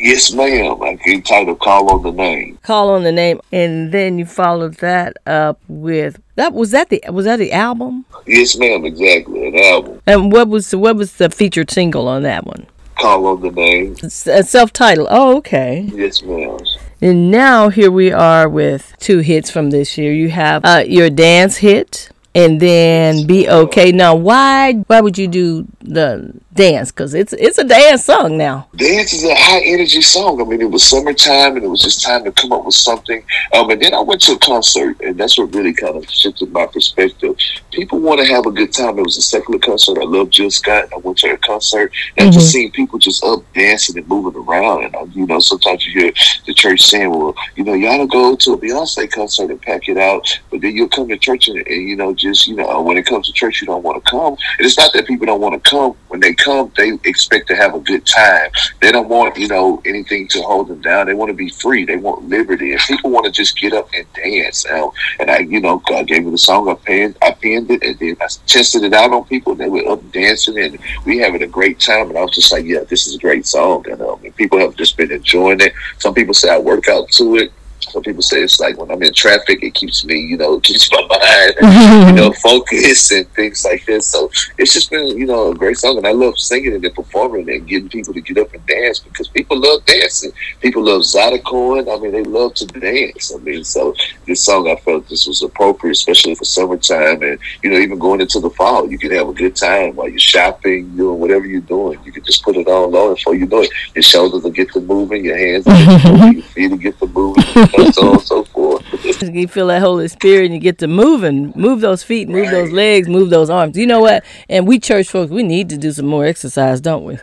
Yes, 0.00 0.32
ma'am. 0.32 0.82
I 0.82 0.98
entitled 1.06 1.60
"Call 1.60 1.90
on 1.92 2.02
the 2.02 2.10
Name." 2.10 2.58
Call 2.62 2.90
on 2.90 3.04
the 3.04 3.12
name, 3.12 3.40
and 3.52 3.92
then 3.92 4.18
you 4.18 4.24
followed 4.26 4.74
that 4.76 5.16
up 5.26 5.60
with 5.68 6.20
that 6.36 6.52
was 6.52 6.70
that 6.72 6.88
the 6.88 7.02
was 7.10 7.26
that 7.26 7.38
the 7.38 7.52
album? 7.52 8.04
Yes, 8.26 8.56
ma'am. 8.56 8.84
Exactly, 8.84 9.48
an 9.48 9.58
album. 9.58 10.00
And 10.06 10.32
what 10.32 10.48
was 10.48 10.74
what 10.74 10.96
was 10.96 11.14
the 11.14 11.30
featured 11.30 11.70
single 11.70 12.08
on 12.08 12.22
that 12.22 12.46
one? 12.46 12.66
"Call 12.98 13.26
on 13.26 13.42
the 13.42 13.50
Name." 13.50 13.96
S- 14.02 14.26
uh, 14.26 14.42
self-titled. 14.42 15.08
Oh, 15.10 15.36
okay. 15.36 15.88
Yes, 15.94 16.22
ma'am. 16.22 16.58
And 17.00 17.30
now 17.30 17.68
here 17.68 17.90
we 17.90 18.12
are 18.12 18.48
with 18.48 18.94
two 18.98 19.18
hits 19.18 19.50
from 19.50 19.70
this 19.70 19.98
year. 19.98 20.12
You 20.12 20.30
have 20.30 20.64
uh, 20.64 20.84
your 20.86 21.10
dance 21.10 21.56
hit, 21.58 22.08
and 22.34 22.60
then 22.60 23.26
"Be 23.26 23.48
Okay." 23.48 23.92
Now, 23.92 24.14
why 24.14 24.74
why 24.86 25.00
would 25.00 25.18
you 25.18 25.28
do 25.28 25.66
the 25.80 26.32
dance? 26.54 26.90
Because 26.90 27.14
it's 27.14 27.32
it's 27.32 27.58
a 27.58 27.64
dance 27.64 28.04
song 28.04 28.36
now. 28.36 28.68
Dance 28.76 29.12
is 29.12 29.24
a 29.24 29.34
high 29.34 29.62
energy 29.64 30.00
song. 30.00 30.40
I 30.40 30.44
mean, 30.44 30.60
it 30.60 30.70
was 30.70 30.84
summertime 30.84 31.56
and 31.56 31.64
it 31.64 31.68
was 31.68 31.82
just 31.82 32.02
time 32.02 32.24
to 32.24 32.32
come 32.32 32.52
up 32.52 32.64
with 32.64 32.74
something. 32.74 33.24
Um, 33.52 33.70
and 33.70 33.80
then 33.80 33.94
I 33.94 34.00
went 34.00 34.20
to 34.22 34.32
a 34.32 34.38
concert, 34.38 35.00
and 35.00 35.18
that's 35.18 35.38
what 35.38 35.54
really 35.54 35.72
kind 35.72 35.96
of 35.96 36.08
shifted 36.10 36.52
my 36.52 36.66
perspective. 36.66 37.36
People 37.72 38.00
want 38.00 38.20
to 38.20 38.26
have 38.26 38.46
a 38.46 38.50
good 38.50 38.72
time. 38.72 38.98
It 38.98 39.02
was 39.02 39.16
a 39.16 39.22
secular 39.22 39.58
concert. 39.58 39.98
I 39.98 40.04
love 40.04 40.30
Jill 40.30 40.50
Scott. 40.50 40.88
I 40.92 40.96
went 40.98 41.18
to 41.18 41.28
her 41.28 41.36
concert, 41.38 41.92
and 42.16 42.28
I 42.28 42.32
just 42.32 42.50
seeing 42.50 42.70
people 42.70 42.98
just 42.98 43.24
up 43.24 43.40
dancing 43.54 43.98
and 43.98 44.08
moving 44.08 44.40
around. 44.40 44.84
And, 44.84 44.96
um, 44.96 45.12
you 45.14 45.26
know, 45.26 45.38
sometimes 45.38 45.86
you 45.86 46.00
hear 46.00 46.12
the 46.46 46.54
church 46.54 46.82
saying, 46.82 47.10
well, 47.10 47.34
you 47.56 47.64
know, 47.64 47.74
ought 47.94 47.98
to 47.98 48.06
go 48.06 48.36
to 48.36 48.52
a 48.52 48.58
Beyonce 48.58 49.10
concert 49.10 49.50
and 49.50 49.60
pack 49.60 49.88
it 49.88 49.96
out, 49.96 50.40
but 50.50 50.60
then 50.60 50.74
you'll 50.74 50.88
come 50.88 51.08
to 51.08 51.16
church 51.16 51.48
and, 51.48 51.58
and 51.66 51.88
you 51.88 51.96
know, 51.96 52.14
just, 52.14 52.46
you 52.46 52.56
know, 52.56 52.82
when 52.82 52.96
it 52.96 53.06
comes 53.06 53.26
to 53.26 53.32
church, 53.32 53.60
you 53.60 53.66
don't 53.66 53.82
want 53.82 54.02
to 54.02 54.10
come. 54.10 54.36
And 54.58 54.66
it's 54.66 54.76
not 54.76 54.92
that 54.92 55.06
people 55.06 55.26
don't 55.26 55.40
want 55.40 55.62
to 55.62 55.70
come 55.70 55.96
when 56.08 56.20
they 56.20 56.34
come, 56.44 56.72
they 56.76 56.92
expect 57.04 57.48
to 57.48 57.56
have 57.56 57.74
a 57.74 57.80
good 57.80 58.06
time. 58.06 58.50
They 58.80 58.92
don't 58.92 59.08
want 59.08 59.36
you 59.38 59.48
know 59.48 59.82
anything 59.86 60.28
to 60.28 60.42
hold 60.42 60.68
them 60.68 60.80
down. 60.80 61.06
They 61.06 61.14
want 61.14 61.30
to 61.30 61.34
be 61.34 61.48
free. 61.48 61.84
They 61.84 61.96
want 61.96 62.28
liberty, 62.28 62.72
and 62.72 62.80
people 62.82 63.10
want 63.10 63.26
to 63.26 63.32
just 63.32 63.58
get 63.58 63.72
up 63.72 63.88
and 63.94 64.06
dance. 64.12 64.66
Now, 64.66 64.92
and 65.18 65.30
I, 65.30 65.38
you 65.38 65.60
know, 65.60 65.78
God 65.88 66.06
gave 66.06 66.24
me 66.24 66.30
the 66.30 66.38
song. 66.38 66.68
I 66.68 66.74
penned, 66.74 67.16
I 67.22 67.34
it, 67.42 67.82
and 67.82 67.98
then 67.98 68.16
I 68.20 68.26
tested 68.46 68.84
it 68.84 68.92
out 68.92 69.12
on 69.12 69.24
people. 69.24 69.52
And 69.52 69.60
they 69.60 69.68
were 69.68 69.88
up 69.88 70.12
dancing, 70.12 70.58
and 70.58 70.78
we 71.04 71.18
having 71.18 71.42
a 71.42 71.46
great 71.46 71.80
time. 71.80 72.08
And 72.08 72.18
I 72.18 72.22
was 72.22 72.34
just 72.34 72.52
like, 72.52 72.64
yeah, 72.64 72.80
this 72.80 73.06
is 73.06 73.16
a 73.16 73.18
great 73.18 73.46
song, 73.46 73.88
and, 73.90 74.00
um, 74.02 74.20
and 74.24 74.34
people 74.36 74.58
have 74.58 74.76
just 74.76 74.96
been 74.96 75.12
enjoying 75.12 75.60
it. 75.60 75.72
Some 75.98 76.14
people 76.14 76.34
say 76.34 76.50
I 76.50 76.58
work 76.58 76.88
out 76.88 77.08
to 77.10 77.36
it. 77.36 77.52
Some 77.90 78.02
people 78.02 78.22
say 78.22 78.42
it's 78.42 78.60
like 78.60 78.76
when 78.78 78.90
I'm 78.90 79.02
in 79.02 79.12
traffic, 79.12 79.62
it 79.62 79.74
keeps 79.74 80.04
me, 80.04 80.18
you 80.18 80.36
know, 80.36 80.60
keeps 80.68 80.90
my 80.90 81.00
mind, 81.00 81.54
you 81.60 81.66
mm-hmm. 81.66 82.16
know, 82.16 82.32
focused 82.32 83.12
and 83.12 83.28
things 83.30 83.64
like 83.64 83.84
this. 83.86 84.06
So 84.08 84.30
it's 84.58 84.72
just 84.72 84.90
been, 84.90 85.16
you 85.18 85.26
know, 85.26 85.52
a 85.52 85.54
great 85.54 85.78
song, 85.78 85.98
and 85.98 86.06
I 86.06 86.12
love 86.12 86.38
singing 86.38 86.74
it 86.74 86.84
and 86.84 86.94
performing 86.94 87.48
it 87.48 87.56
and 87.56 87.68
getting 87.68 87.88
people 87.88 88.14
to 88.14 88.20
get 88.20 88.38
up 88.38 88.52
and 88.52 88.66
dance 88.66 89.00
because 89.00 89.28
people 89.28 89.58
love 89.58 89.84
dancing. 89.84 90.32
People 90.60 90.84
love 90.84 91.02
zydecoing. 91.02 91.92
I 91.94 92.00
mean, 92.00 92.12
they 92.12 92.24
love 92.24 92.54
to 92.54 92.66
dance. 92.66 93.32
I 93.34 93.38
mean, 93.38 93.64
so 93.64 93.94
this 94.26 94.44
song, 94.44 94.68
I 94.68 94.76
felt 94.76 95.08
this 95.08 95.26
was 95.26 95.42
appropriate, 95.42 95.92
especially 95.92 96.34
for 96.34 96.44
summertime, 96.44 97.22
and 97.22 97.38
you 97.62 97.70
know, 97.70 97.78
even 97.78 97.98
going 97.98 98.20
into 98.20 98.40
the 98.40 98.50
fall, 98.50 98.90
you 98.90 98.98
can 98.98 99.10
have 99.12 99.28
a 99.28 99.34
good 99.34 99.56
time 99.56 99.96
while 99.96 100.08
you're 100.08 100.18
shopping, 100.18 100.96
doing 100.96 101.18
whatever 101.20 101.46
you're 101.46 101.60
doing. 101.60 101.98
You 102.04 102.12
can 102.12 102.24
just 102.24 102.42
put 102.42 102.56
it 102.56 102.66
on 102.66 102.92
low, 102.92 103.08
and 103.08 103.16
before 103.16 103.34
you 103.34 103.46
know 103.46 103.62
it, 103.62 103.70
your 103.94 104.02
shoulders 104.02 104.42
will 104.42 104.50
get 104.50 104.72
to 104.72 104.80
moving, 104.80 105.24
your 105.24 105.36
hands, 105.36 105.66
will 105.66 105.74
get 105.74 106.02
to 106.02 106.12
moving, 106.12 106.32
your 106.34 106.42
feet 106.42 106.70
will 106.70 106.78
get 106.78 106.98
to 106.98 107.06
moving, 107.06 107.44
and 107.78 107.94
so 107.94 108.06
on 108.06 108.12
and 108.14 108.22
so 108.22 108.44
forth. 108.44 108.82
You 109.22 109.48
feel 109.48 109.68
that 109.68 109.80
Holy 109.80 110.08
Spirit 110.08 110.46
and 110.46 110.54
you 110.54 110.60
get 110.60 110.78
to 110.78 110.86
moving, 110.86 111.52
move 111.56 111.80
those 111.80 112.02
feet, 112.02 112.28
move 112.28 112.50
those 112.50 112.70
legs, 112.72 113.08
move 113.08 113.30
those 113.30 113.48
arms. 113.48 113.76
You 113.76 113.86
know 113.86 114.00
what? 114.00 114.24
And 114.48 114.66
we 114.66 114.78
church 114.78 115.08
folks, 115.08 115.30
we 115.30 115.42
need 115.42 115.68
to 115.70 115.78
do 115.78 115.92
some 115.92 116.06
more 116.06 116.24
exercise, 116.24 116.80
don't 116.80 117.04
we? 117.04 117.18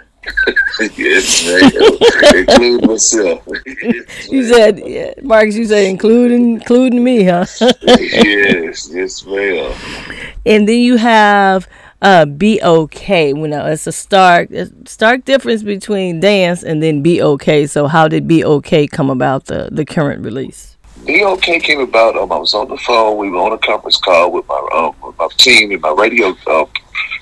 yes. 0.96 1.48
Include 2.34 2.88
myself. 2.88 3.48
You 4.30 4.44
said, 4.48 4.82
yeah, 4.86 5.14
Marcus, 5.22 5.56
you 5.56 5.66
said 5.66 5.86
including 5.86 6.54
including 6.56 7.04
me, 7.04 7.24
huh? 7.24 7.46
yes, 7.82 8.90
yes, 8.92 9.26
ma'am. 9.26 9.74
and 10.46 10.68
then 10.68 10.80
you 10.80 10.98
have 10.98 11.68
uh 12.02 12.26
okay 12.64 13.30
you 13.30 13.48
know 13.48 13.66
it's 13.66 13.86
a 13.86 13.92
stark 13.92 14.50
stark 14.86 15.24
difference 15.26 15.64
between 15.64 16.20
dance 16.20 16.64
and 16.64 16.82
then 16.82 17.02
be 17.02 17.22
okay 17.22 17.68
so 17.68 17.88
how 17.88 18.08
did 18.08 18.28
be 18.28 18.44
okay 18.44 18.88
come 18.88 19.10
about 19.10 19.46
the 19.46 19.70
the 19.72 19.86
current 19.86 20.24
release 20.24 20.78
Be 21.06 21.24
okay 21.26 21.60
came 21.60 21.80
about. 21.80 22.16
Um, 22.16 22.32
I 22.32 22.38
was 22.38 22.54
on 22.54 22.68
the 22.70 22.78
phone. 22.78 23.18
We 23.18 23.30
were 23.30 23.40
on 23.40 23.54
a 23.54 23.58
conference 23.58 23.98
call 23.98 24.32
with 24.32 24.48
my 24.48 24.70
um 24.74 24.94
with 25.02 25.18
my 25.18 25.28
team 25.38 25.72
and 25.72 25.82
my 25.82 25.92
radio 25.92 26.36
uh, 26.48 26.66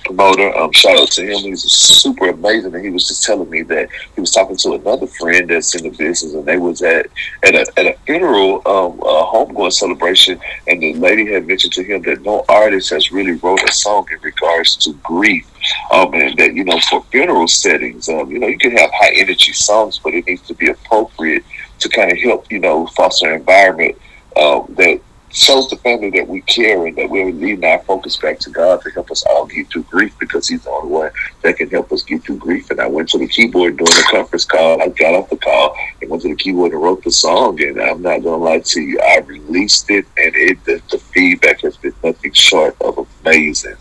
promoter. 0.06 0.56
Um, 0.58 0.72
shout 0.72 0.98
out 0.98 1.12
to 1.12 1.24
him. 1.24 1.44
He's 1.44 1.64
super 1.64 2.30
amazing. 2.30 2.74
And 2.74 2.84
he 2.84 2.90
was 2.90 3.08
just 3.08 3.24
telling 3.24 3.50
me 3.50 3.64
that 3.64 3.90
he 4.16 4.22
was 4.22 4.32
talking 4.32 4.58
to 4.58 4.74
another 4.74 5.08
friend 5.08 5.50
that's 5.50 5.76
in 5.76 5.84
the 5.84 5.98
business, 5.98 6.34
and 6.34 6.46
they 6.46 6.58
was 6.58 6.82
at 6.82 7.08
at 7.44 7.56
a 7.56 7.72
at 7.78 7.86
a 7.86 7.98
funeral, 8.06 8.56
um, 8.66 9.00
a 9.00 9.24
homegoing 9.26 9.74
celebration, 9.74 10.40
and 10.68 10.82
the 10.82 10.94
lady 10.96 11.32
had 11.32 11.48
mentioned 11.48 11.74
to 11.74 11.84
him 11.84 12.02
that 12.04 12.22
no 12.22 12.44
artist 12.50 12.90
has 12.92 13.12
really 13.12 13.34
wrote 13.34 13.64
a 13.64 13.72
song 13.72 14.08
in 14.12 14.20
regards 14.22 14.76
to 14.78 14.94
grief. 15.04 15.46
Um, 15.92 16.14
and 16.14 16.38
that 16.38 16.54
you 16.54 16.64
know, 16.64 16.80
for 16.90 17.04
funeral 17.12 17.48
settings, 17.48 18.08
um, 18.08 18.32
you 18.32 18.40
know, 18.40 18.48
you 18.48 18.58
can 18.58 18.72
have 18.72 18.90
high 18.94 19.12
energy 19.16 19.52
songs, 19.54 20.00
but 20.00 20.14
it 20.14 20.26
needs 20.26 20.42
to 20.44 20.54
be 20.54 20.70
appropriate 20.70 21.44
to 21.80 21.90
kind 21.90 22.12
of 22.12 22.18
help, 22.18 22.52
you 22.52 22.60
know, 22.60 22.88
foster 22.88 23.30
an 23.30 23.40
environment 23.40 23.98
um, 24.38 24.66
that 24.78 25.02
shows 25.40 25.70
the 25.70 25.78
family 25.78 26.10
that 26.12 26.28
we 26.28 26.42
care 26.42 26.86
and 26.86 26.96
that 26.98 27.10
we're 27.10 27.32
leading 27.32 27.64
our 27.64 27.80
focus 27.80 28.18
back 28.18 28.40
to 28.40 28.50
God 28.50 28.82
to 28.82 28.92
help 28.92 29.10
us 29.10 29.24
all 29.24 29.46
get 29.46 29.70
through 29.70 29.84
grief 29.84 30.14
because 30.20 30.48
He's 30.48 30.64
the 30.64 30.70
only 30.70 30.92
one 30.92 31.12
that 31.44 31.58
can 31.58 31.70
help 31.70 31.92
us 31.92 32.04
get 32.04 32.24
through 32.24 32.38
grief. 32.38 32.70
And 32.70 32.82
I 32.82 32.88
went 32.88 33.10
to 33.10 33.18
the 33.18 33.28
keyboard 33.28 33.78
during 33.78 33.94
the 33.96 34.08
conference 34.12 34.46
call. 34.46 34.82
I 34.82 34.90
got 34.90 35.14
off 35.14 35.30
the 35.30 35.38
call 35.38 35.76
and 36.02 36.10
went 36.10 36.24
to 36.24 36.30
the 36.30 36.36
keyboard 36.36 36.74
and 36.74 36.82
wrote 36.82 37.04
the 37.04 37.12
song. 37.12 37.62
And 37.62 37.82
I'm 37.82 38.02
not 38.02 38.24
gonna 38.24 38.38
lie 38.38 38.60
to 38.60 38.82
you, 38.82 39.00
I 39.00 39.20
released 39.20 39.90
it, 39.90 40.06
and 40.18 40.36
it 40.36 40.64
the, 40.66 40.82
the 40.92 40.98
feedback 40.98 41.62
has 41.62 41.78
been 41.78 41.94
nothing 42.04 42.34
short 42.34 42.76
of 42.82 43.08
amazing. 43.22 43.76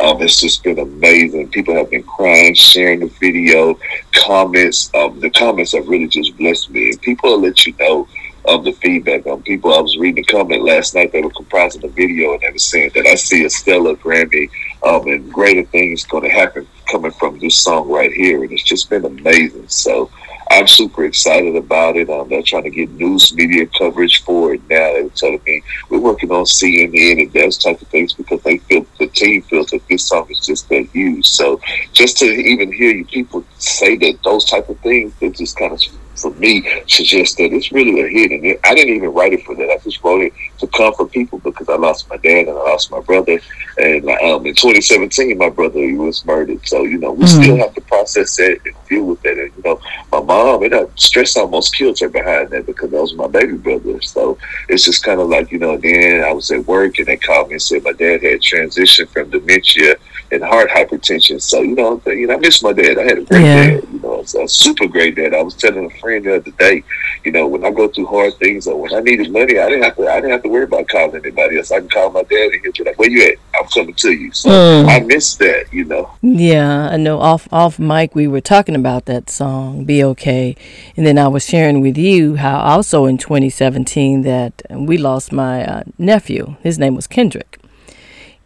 Um, 0.00 0.20
it's 0.20 0.40
just 0.40 0.64
been 0.64 0.80
amazing. 0.80 1.50
People 1.50 1.76
have 1.76 1.90
been 1.90 2.02
crying, 2.02 2.54
sharing 2.54 3.00
the 3.00 3.06
video, 3.20 3.78
comments. 4.12 4.90
Um, 4.94 5.20
the 5.20 5.30
comments 5.30 5.72
have 5.72 5.86
really 5.86 6.08
just 6.08 6.36
blessed 6.36 6.70
me. 6.70 6.90
And 6.90 7.00
people 7.00 7.30
will 7.30 7.42
let 7.42 7.64
you 7.64 7.74
know 7.78 8.08
of 8.46 8.64
the 8.64 8.72
feedback 8.72 9.26
on 9.26 9.42
people. 9.42 9.74
I 9.74 9.80
was 9.80 9.96
reading 9.96 10.24
a 10.24 10.32
comment 10.32 10.62
last 10.62 10.94
night. 10.94 11.12
They 11.12 11.22
were 11.22 11.30
comprising 11.30 11.80
the 11.80 11.88
video, 11.88 12.32
and 12.32 12.40
they 12.40 12.50
were 12.50 12.58
saying 12.58 12.92
that 12.94 13.06
I 13.06 13.14
see 13.14 13.44
a 13.44 13.50
stellar 13.50 13.96
Grammy, 13.96 14.50
um, 14.82 15.06
and 15.08 15.32
greater 15.32 15.64
things 15.64 16.04
going 16.04 16.24
to 16.24 16.30
happen 16.30 16.66
coming 16.90 17.12
from 17.12 17.38
this 17.38 17.56
song 17.56 17.88
right 17.88 18.12
here. 18.12 18.42
And 18.42 18.52
it's 18.52 18.62
just 18.62 18.90
been 18.90 19.04
amazing. 19.04 19.68
So 19.68 20.10
I'm 20.50 20.66
super 20.66 21.04
excited 21.04 21.56
about 21.56 21.96
it. 21.96 22.10
Um, 22.10 22.28
they're 22.28 22.42
trying 22.42 22.64
to 22.64 22.70
get 22.70 22.90
news 22.92 23.34
media 23.34 23.66
coverage 23.66 24.22
for 24.24 24.54
it 24.54 24.60
now. 24.68 24.92
They 24.92 25.02
were 25.02 25.08
telling 25.10 25.40
me 25.46 25.62
we're 25.88 26.00
working 26.00 26.30
on 26.30 26.44
CNN 26.44 27.22
and 27.22 27.32
those 27.32 27.58
type 27.58 27.80
of 27.80 27.88
things 27.88 28.12
because 28.12 28.42
they 28.42 28.58
feel 28.58 28.86
the 28.98 29.06
team 29.08 29.42
feels 29.42 29.70
that 29.70 29.86
this 29.88 30.06
song 30.06 30.30
is 30.30 30.44
just 30.46 30.68
that 30.68 30.86
huge. 30.92 31.26
So 31.26 31.60
just 31.92 32.18
to 32.18 32.26
even 32.26 32.72
hear 32.72 32.90
you 32.90 33.04
people 33.06 33.44
say 33.64 33.96
that 33.96 34.18
those 34.22 34.44
type 34.44 34.68
of 34.68 34.78
things, 34.80 35.12
it 35.20 35.36
just 35.36 35.58
kind 35.58 35.72
of 35.72 35.80
for 36.16 36.30
me 36.34 36.66
suggests 36.86 37.34
that 37.36 37.52
it's 37.52 37.72
really 37.72 38.00
a 38.00 38.08
hit. 38.08 38.30
And 38.30 38.44
it, 38.46 38.60
I 38.64 38.74
didn't 38.74 38.94
even 38.94 39.12
write 39.12 39.32
it 39.32 39.44
for 39.44 39.54
that. 39.56 39.70
I 39.70 39.78
just 39.78 40.02
wrote 40.02 40.22
it 40.22 40.32
to 40.58 40.66
comfort 40.68 41.10
people 41.10 41.38
because 41.40 41.68
I 41.68 41.76
lost 41.76 42.08
my 42.08 42.16
dad 42.16 42.48
and 42.48 42.50
I 42.50 42.62
lost 42.62 42.90
my 42.90 43.00
brother. 43.00 43.40
And 43.76 44.08
um, 44.08 44.46
in 44.46 44.54
2017, 44.54 45.36
my 45.36 45.50
brother 45.50 45.80
he 45.80 45.94
was 45.94 46.24
murdered. 46.24 46.66
So 46.66 46.84
you 46.84 46.98
know 46.98 47.12
we 47.12 47.26
still 47.26 47.56
have 47.56 47.74
to 47.74 47.80
process 47.82 48.36
that 48.36 48.60
and 48.64 48.74
deal 48.88 49.04
with 49.04 49.22
that. 49.22 49.38
And 49.38 49.52
you 49.56 49.62
know 49.64 49.80
my 50.12 50.20
mom, 50.20 50.62
it 50.62 50.72
uh, 50.72 50.86
stress 50.94 51.36
almost 51.36 51.76
killed 51.76 51.98
her 52.00 52.08
behind 52.08 52.50
that 52.50 52.66
because 52.66 52.90
that 52.90 53.00
was 53.00 53.14
my 53.14 53.26
baby 53.26 53.56
brother. 53.56 54.00
So 54.02 54.38
it's 54.68 54.84
just 54.84 55.02
kind 55.04 55.20
of 55.20 55.28
like 55.28 55.50
you 55.50 55.58
know. 55.58 55.76
Then 55.76 56.22
I 56.24 56.32
was 56.32 56.50
at 56.50 56.64
work 56.66 56.98
and 56.98 57.06
they 57.06 57.16
called 57.16 57.48
me 57.48 57.54
and 57.54 57.62
said 57.62 57.82
my 57.82 57.92
dad 57.92 58.22
had 58.22 58.40
transitioned 58.40 59.08
from 59.08 59.30
dementia 59.30 59.96
and 60.30 60.42
heart 60.42 60.70
hypertension. 60.70 61.40
So 61.42 61.62
you 61.62 61.74
know, 61.74 62.00
you 62.06 62.26
know, 62.26 62.34
I 62.34 62.38
miss 62.38 62.62
my 62.62 62.72
dad. 62.72 62.98
I 62.98 63.02
had 63.02 63.18
a 63.18 63.22
great 63.22 63.42
Yeah. 63.42 63.53
Dad. 63.54 63.88
You 63.92 64.00
know, 64.00 64.20
a 64.20 64.48
super 64.48 64.86
great 64.86 65.14
dad. 65.16 65.34
I 65.34 65.42
was 65.42 65.54
telling 65.54 65.84
a 65.86 65.90
friend 66.00 66.24
the 66.24 66.36
other 66.36 66.50
day, 66.52 66.82
you 67.24 67.32
know, 67.32 67.46
when 67.46 67.64
I 67.64 67.70
go 67.70 67.88
through 67.88 68.06
hard 68.06 68.34
things 68.38 68.66
or 68.66 68.80
when 68.80 68.92
I 68.94 69.00
needed 69.00 69.30
money, 69.32 69.58
I 69.58 69.68
didn't 69.68 69.84
have 69.84 69.96
to. 69.96 70.08
I 70.08 70.16
didn't 70.16 70.30
have 70.32 70.42
to 70.42 70.48
worry 70.48 70.64
about 70.64 70.88
calling 70.88 71.16
anybody 71.16 71.58
else. 71.58 71.70
I 71.70 71.80
can 71.80 71.88
call 71.88 72.10
my 72.10 72.22
dad 72.22 72.50
and 72.52 72.60
he'll 72.62 72.72
be 72.72 72.84
like, 72.84 72.98
"Where 72.98 73.10
you 73.10 73.22
at? 73.30 73.38
I'm 73.60 73.68
coming 73.68 73.94
to 73.94 74.10
you." 74.12 74.32
So 74.32 74.50
Mm. 74.50 74.88
I 74.88 75.00
miss 75.00 75.36
that. 75.36 75.66
You 75.72 75.84
know. 75.84 76.10
Yeah, 76.22 76.88
I 76.90 76.96
know. 76.96 77.18
Off 77.20 77.48
off 77.52 77.78
mic, 77.78 78.14
we 78.14 78.26
were 78.26 78.40
talking 78.40 78.74
about 78.74 79.06
that 79.06 79.30
song, 79.30 79.84
"Be 79.84 80.02
Okay," 80.04 80.56
and 80.96 81.06
then 81.06 81.18
I 81.18 81.28
was 81.28 81.44
sharing 81.44 81.80
with 81.80 81.96
you 81.98 82.36
how 82.36 82.58
also 82.60 83.04
in 83.06 83.18
2017 83.18 84.22
that 84.22 84.62
we 84.70 84.96
lost 84.98 85.32
my 85.32 85.64
uh, 85.64 85.82
nephew. 85.98 86.56
His 86.62 86.78
name 86.78 86.94
was 86.94 87.06
Kendrick, 87.06 87.58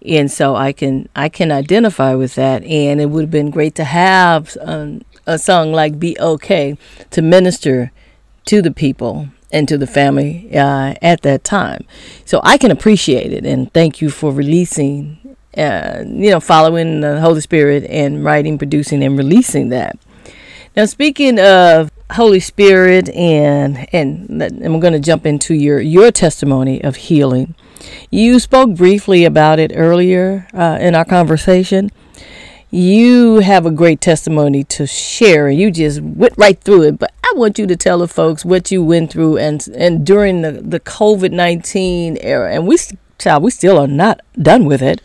and 0.06 0.30
so 0.30 0.56
I 0.56 0.72
can 0.72 1.08
I 1.16 1.28
can 1.28 1.50
identify 1.50 2.14
with 2.14 2.34
that. 2.36 2.62
And 2.64 3.00
it 3.00 3.06
would 3.06 3.22
have 3.22 3.30
been 3.30 3.50
great 3.50 3.74
to 3.76 3.84
have 3.84 4.56
um, 4.60 5.02
a 5.26 5.38
song 5.38 5.72
like 5.72 5.98
"Be 5.98 6.16
Okay" 6.18 6.76
to 7.10 7.22
minister 7.22 7.92
to 8.46 8.62
the 8.62 8.70
people 8.70 9.28
and 9.50 9.66
to 9.68 9.78
the 9.78 9.86
family 9.86 10.48
uh, 10.54 10.94
at 11.00 11.22
that 11.22 11.44
time. 11.44 11.84
So 12.24 12.40
I 12.42 12.58
can 12.58 12.70
appreciate 12.70 13.32
it, 13.32 13.46
and 13.46 13.72
thank 13.72 14.00
you 14.00 14.10
for 14.10 14.32
releasing 14.32 15.18
uh, 15.56 16.04
you 16.06 16.30
know, 16.30 16.40
following 16.40 17.00
the 17.00 17.20
Holy 17.20 17.40
Spirit 17.40 17.84
and 17.84 18.22
writing, 18.24 18.58
producing, 18.58 19.02
and 19.02 19.18
releasing 19.18 19.70
that. 19.70 19.98
Now, 20.76 20.84
speaking 20.84 21.40
of 21.40 21.90
Holy 22.12 22.40
Spirit, 22.40 23.08
and 23.10 23.92
and 23.92 24.40
and 24.40 24.74
we're 24.74 24.80
going 24.80 24.92
to 24.92 25.00
jump 25.00 25.26
into 25.26 25.54
your 25.54 25.80
your 25.80 26.10
testimony 26.12 26.82
of 26.82 26.96
healing. 26.96 27.54
You 28.11 28.38
spoke 28.38 28.75
briefly 28.75 29.25
about 29.25 29.58
it 29.58 29.73
earlier 29.75 30.47
uh, 30.52 30.78
in 30.80 30.94
our 30.94 31.04
conversation. 31.04 31.90
You 32.70 33.40
have 33.40 33.64
a 33.64 33.70
great 33.70 34.00
testimony 34.00 34.62
to 34.64 34.87
share, 34.87 35.49
and 35.49 35.58
you 35.58 35.70
just 35.70 36.00
went 36.00 36.35
right 36.37 36.61
through 36.61 36.82
it. 36.82 36.99
But 36.99 37.12
I 37.25 37.32
want 37.35 37.58
you 37.58 37.66
to 37.66 37.76
tell 37.76 37.99
the 37.99 38.08
folks 38.08 38.44
what 38.44 38.70
you 38.70 38.85
went 38.85 39.11
through 39.11 39.38
and 39.38 39.66
and 39.75 40.04
during 40.04 40.42
the 40.42 40.52
the 40.52 40.80
COVID 40.80 41.32
nineteen 41.32 42.18
era, 42.20 42.52
and 42.52 42.66
we 42.66 42.76
child 43.18 43.42
we 43.42 43.50
still 43.50 43.78
are 43.78 43.87
not 43.87 44.20
done 44.40 44.66
with 44.66 44.82
it, 44.82 45.00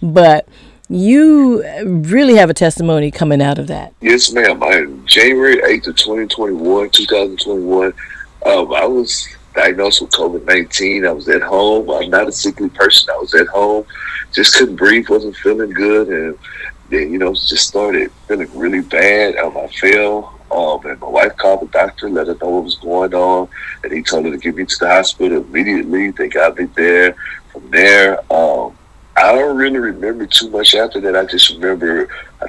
but 0.00 0.48
you 0.88 1.62
really 1.84 2.36
have 2.36 2.50
a 2.50 2.54
testimony 2.54 3.10
coming 3.10 3.40
out 3.40 3.58
of 3.58 3.66
that. 3.68 3.94
Yes, 4.00 4.30
ma'am. 4.32 4.62
I, 4.62 4.84
January 5.06 5.56
8th 5.56 5.88
of 5.88 5.96
2021, 5.96 6.90
2021, 6.90 7.92
um, 8.44 8.72
I 8.74 8.84
was 8.84 9.26
diagnosed 9.54 10.00
with 10.00 10.10
COVID 10.10 10.44
19. 10.44 11.06
I 11.06 11.12
was 11.12 11.28
at 11.28 11.42
home. 11.42 11.90
I'm 11.90 12.10
not 12.10 12.28
a 12.28 12.32
sickly 12.32 12.68
person. 12.68 13.10
I 13.10 13.18
was 13.18 13.34
at 13.34 13.48
home, 13.48 13.84
just 14.32 14.54
couldn't 14.54 14.76
breathe, 14.76 15.08
wasn't 15.08 15.36
feeling 15.36 15.70
good. 15.70 16.08
And 16.08 16.38
then, 16.90 17.12
you 17.12 17.18
know, 17.18 17.32
just 17.32 17.68
started 17.68 18.10
feeling 18.28 18.50
really 18.56 18.80
bad. 18.80 19.36
Um, 19.36 19.56
I 19.56 19.68
fell. 19.68 20.38
Um, 20.50 20.84
and 20.84 21.00
my 21.00 21.08
wife 21.08 21.36
called 21.38 21.62
the 21.62 21.66
doctor, 21.66 22.10
let 22.10 22.26
her 22.26 22.36
know 22.42 22.50
what 22.50 22.64
was 22.64 22.76
going 22.76 23.14
on. 23.14 23.48
And 23.82 23.92
he 23.92 24.02
told 24.02 24.26
her 24.26 24.30
to 24.30 24.36
get 24.36 24.54
me 24.54 24.66
to 24.66 24.78
the 24.78 24.88
hospital 24.88 25.42
immediately. 25.42 26.10
They 26.10 26.28
got 26.28 26.58
me 26.58 26.66
there. 26.76 27.16
From 27.52 27.70
there, 27.70 28.20
um, 28.32 28.76
I 29.16 29.32
don't 29.32 29.56
really 29.56 29.78
remember 29.78 30.26
too 30.26 30.50
much 30.50 30.74
after 30.74 31.00
that. 31.00 31.16
I 31.16 31.24
just 31.24 31.50
remember 31.50 32.08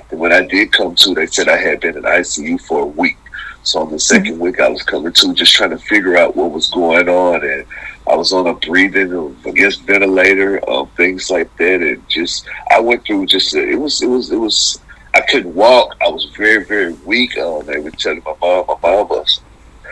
when 0.10 0.34
I 0.34 0.46
did 0.46 0.72
come 0.72 0.96
to, 0.96 1.14
they 1.14 1.28
said 1.28 1.48
I 1.48 1.58
had 1.58 1.82
been 1.82 1.98
in 1.98 2.04
ICU 2.04 2.62
for 2.62 2.82
a 2.82 2.86
week. 2.86 3.18
So 3.64 3.80
on 3.80 3.92
the 3.92 3.98
2nd 3.98 4.40
week, 4.40 4.60
I 4.60 4.68
was 4.68 4.84
coming 4.84 5.14
to, 5.14 5.34
just 5.34 5.54
trying 5.54 5.70
to 5.70 5.78
figure 5.78 6.18
out 6.18 6.36
what 6.36 6.52
was 6.52 6.70
going 6.70 7.08
on, 7.08 7.44
and 7.44 7.66
I 8.10 8.16
was 8.16 8.34
on 8.34 8.48
a 8.48 8.54
breathing, 8.54 9.36
I 9.46 9.52
guess, 9.52 9.78
ventilator, 9.78 10.60
um, 10.70 10.88
things 10.98 11.30
like 11.30 11.56
that, 11.58 11.82
and 11.82 12.08
just 12.10 12.46
I 12.70 12.80
went 12.82 13.06
through 13.06 13.28
just 13.28 13.56
it 13.56 13.76
was 13.78 14.02
it 14.02 14.08
was 14.08 14.32
it 14.32 14.38
was 14.38 14.80
I 15.14 15.22
couldn't 15.22 15.56
walk. 15.56 15.96
I 16.02 16.10
was 16.10 16.26
very 16.38 16.66
very 16.66 16.94
weak. 17.06 17.38
Um, 17.38 17.66
they 17.66 17.80
were 17.80 17.92
telling 17.92 18.22
my 18.26 18.36
mom, 18.42 18.66
my 18.68 18.76
mom 18.82 19.08
was 19.08 19.40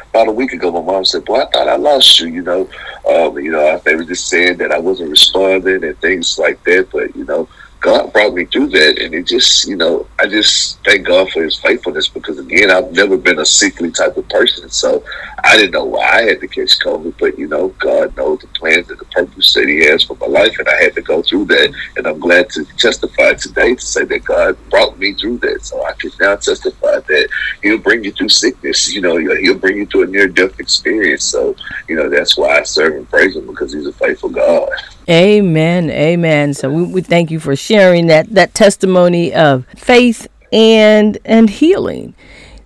about 0.10 0.28
a 0.28 0.32
week 0.32 0.52
ago, 0.52 0.72
my 0.72 0.82
mom 0.82 1.06
said, 1.06 1.24
"Boy, 1.24 1.42
I 1.42 1.46
thought 1.46 1.70
I 1.70 1.78
lost 1.78 2.20
you." 2.20 2.28
You 2.28 2.42
know, 2.42 2.70
um, 3.10 3.40
you 3.40 3.52
know, 3.52 3.82
they 3.86 3.96
were 3.96 4.04
just 4.04 4.28
saying 4.28 4.58
that 4.58 4.74
I 4.74 4.80
wasn't 4.80 5.10
responding 5.10 5.84
and 5.84 5.98
things 6.00 6.38
like 6.38 6.62
that. 6.66 6.90
But 6.92 7.16
you 7.16 7.24
know, 7.24 7.48
God 7.82 8.14
brought 8.14 8.36
me 8.36 8.46
through 8.46 8.68
that, 8.70 9.00
and 9.00 9.16
it 9.16 9.26
just, 9.26 9.68
you 9.68 9.76
know, 9.76 10.06
I 10.20 10.28
just 10.28 10.80
thank 10.86 11.08
God 11.08 11.32
for 11.32 11.44
His 11.44 11.58
faithfulness 11.58 12.08
because 12.08 12.38
again, 12.38 12.70
I've 12.70 12.92
never 12.92 13.18
been 13.18 13.40
a 13.40 13.46
sickly 13.46 13.90
type 13.90 14.16
of 14.18 14.30
person, 14.30 14.70
so 14.70 15.04
I 15.44 15.58
didn't 15.58 15.72
know 15.72 15.86
why 15.86 16.08
I 16.08 16.22
had 16.22 16.42
to 16.42 16.48
catch 16.48 16.78
COVID, 16.80 17.16
but 17.20 17.40
you 17.40 17.48
know, 17.48 17.70
God 17.80 18.16
knows 18.16 18.40
the 18.40 18.48
plans 18.48 18.88
and 18.92 19.00
the 19.00 19.06
purpose 19.06 19.54
that 19.56 19.68
He 19.68 19.84
has 19.86 20.04
for 20.04 20.16
my 20.18 20.28
life, 20.28 20.60
and 20.60 20.70
I 20.70 20.76
had 20.76 20.94
to 20.94 21.02
go 21.02 21.24
through 21.24 21.46
that, 21.46 21.74
and 21.98 22.06
I'm 22.06 22.20
glad 22.20 22.52
to 22.52 22.66
testify 22.78 23.34
today 23.34 23.74
to 23.74 23.82
say 23.82 24.06
that 24.06 24.26
God 24.26 24.58
brought 24.70 25.00
me 25.00 25.14
through 25.14 25.40
that, 25.40 25.66
so 25.66 25.84
I 25.84 25.94
can 25.94 26.12
now 26.20 26.36
testify 26.36 27.00
that 27.00 27.30
He'll 27.64 27.80
bring 27.80 28.04
you 28.04 28.12
through 28.12 28.30
sickness, 28.30 28.94
you 28.94 29.02
know, 29.02 29.18
He'll 29.18 29.58
bring 29.58 29.78
you 29.78 29.88
through 29.88 30.04
a 30.04 30.08
near-death 30.08 30.60
experience, 30.60 31.24
so 31.24 31.56
you 31.90 31.96
know 31.96 32.10
that's 32.10 32.38
why 32.38 32.60
I 32.60 32.64
serve 32.64 32.94
and 32.94 33.10
praise 33.10 33.36
Him 33.36 33.48
because 33.48 33.74
He's 33.74 33.88
a 33.88 33.94
faithful 33.94 34.30
God. 34.30 34.70
Amen. 35.10 35.90
Amen. 35.90 36.54
So 36.54 36.72
we, 36.72 36.84
we 36.84 37.02
thank 37.02 37.32
you 37.32 37.40
for 37.40 37.56
sharing 37.56 38.08
that 38.08 38.30
that 38.34 38.54
testimony 38.54 39.34
of 39.34 39.66
faith 39.76 40.28
and 40.52 41.18
and 41.26 41.50
healing. 41.50 42.14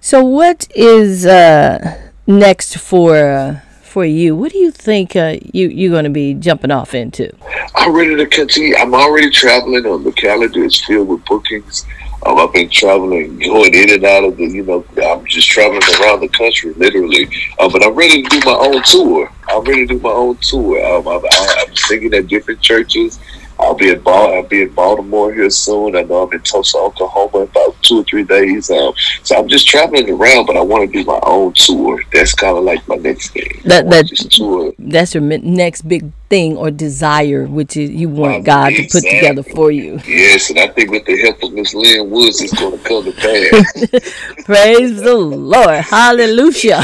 So 0.01 0.23
what 0.23 0.67
is 0.75 1.25
uh, 1.25 2.09
next 2.27 2.77
for 2.77 3.17
uh, 3.17 3.59
for 3.81 4.05
you? 4.05 4.35
What 4.35 4.51
do 4.51 4.57
you 4.57 4.71
think 4.71 5.15
uh, 5.15 5.37
you 5.53 5.69
you're 5.69 5.91
going 5.91 6.03
to 6.03 6.09
be 6.09 6.33
jumping 6.33 6.71
off 6.71 6.93
into? 6.93 7.31
I'm 7.75 7.93
ready 7.93 8.15
to 8.15 8.25
continue. 8.25 8.75
I'm 8.75 8.93
already 8.93 9.29
traveling. 9.29 9.85
On 9.85 10.03
the 10.03 10.11
calendar 10.11 10.63
is 10.63 10.79
filled 10.81 11.07
with 11.07 11.23
bookings. 11.25 11.85
Um, 12.25 12.39
I've 12.39 12.53
been 12.53 12.69
traveling, 12.69 13.39
going 13.39 13.74
in 13.74 13.91
and 13.91 14.03
out 14.03 14.24
of 14.24 14.38
the, 14.38 14.45
you 14.45 14.63
know, 14.63 14.86
I'm 15.03 15.25
just 15.25 15.50
traveling 15.50 15.81
around 16.01 16.22
the 16.22 16.29
country, 16.29 16.74
literally. 16.74 17.25
Um, 17.60 17.72
but 17.72 17.84
I'm 17.84 17.93
ready 17.93 18.24
to 18.24 18.29
do 18.29 18.39
my 18.45 18.53
own 18.55 18.81
tour. 18.84 19.31
I'm 19.48 19.63
ready 19.63 19.86
to 19.86 19.93
do 19.95 20.00
my 20.00 20.10
own 20.10 20.38
tour. 20.38 20.84
Um, 20.86 21.07
I'm, 21.07 21.22
I'm 21.60 21.75
singing 21.75 22.13
at 22.13 22.27
different 22.27 22.62
churches. 22.62 23.19
I'll 23.59 23.74
be 23.74 23.89
in 23.89 24.01
Bal- 24.01 24.33
I'll 24.33 24.43
be 24.43 24.63
in 24.63 24.74
Baltimore 24.74 25.33
here 25.33 25.50
soon. 25.50 25.95
I 25.95 26.03
know 26.03 26.24
I'm 26.24 26.33
in 26.33 26.41
Tulsa, 26.41 26.77
Oklahoma, 26.77 27.43
in 27.43 27.50
about 27.50 27.81
two 27.81 28.01
or 28.01 28.03
three 28.03 28.24
days. 28.24 28.69
Um, 28.69 28.93
so 29.24 29.38
I'm 29.38 29.47
just 29.47 29.67
traveling 29.67 30.09
around, 30.09 30.45
but 30.45 30.57
I 30.57 30.62
want 30.62 30.91
to 30.91 30.97
do 30.97 31.05
my 31.05 31.19
own 31.24 31.53
tour. 31.53 32.01
That's 32.12 32.33
kind 32.33 32.57
of 32.57 32.63
like 32.63 32.85
my 32.88 32.95
next 32.95 33.29
thing. 33.29 33.62
That 33.65 33.89
that 33.89 34.07
tour. 34.07 34.74
That's 34.77 35.13
your 35.13 35.24
next 35.24 35.83
big 35.83 36.12
thing 36.29 36.57
or 36.57 36.71
desire, 36.71 37.45
which 37.45 37.77
is 37.77 37.91
you 37.91 38.09
want 38.09 38.45
God 38.45 38.74
exactly. 38.74 38.88
to 38.88 38.91
put 38.91 39.15
together 39.15 39.43
for 39.43 39.71
you. 39.71 40.00
Yes, 40.05 40.50
and 40.50 40.59
I 40.59 40.67
think 40.67 40.91
with 40.91 41.05
the 41.05 41.17
help 41.21 41.41
of 41.43 41.53
Miss 41.53 41.74
Lin 41.74 42.09
Woods, 42.09 42.41
it's 42.41 42.53
going 42.53 42.77
to 42.77 42.83
come 42.83 43.03
to 43.03 43.12
pass. 43.12 44.43
Praise 44.45 45.01
the 45.01 45.15
Lord, 45.15 45.81
Hallelujah. 45.81 46.83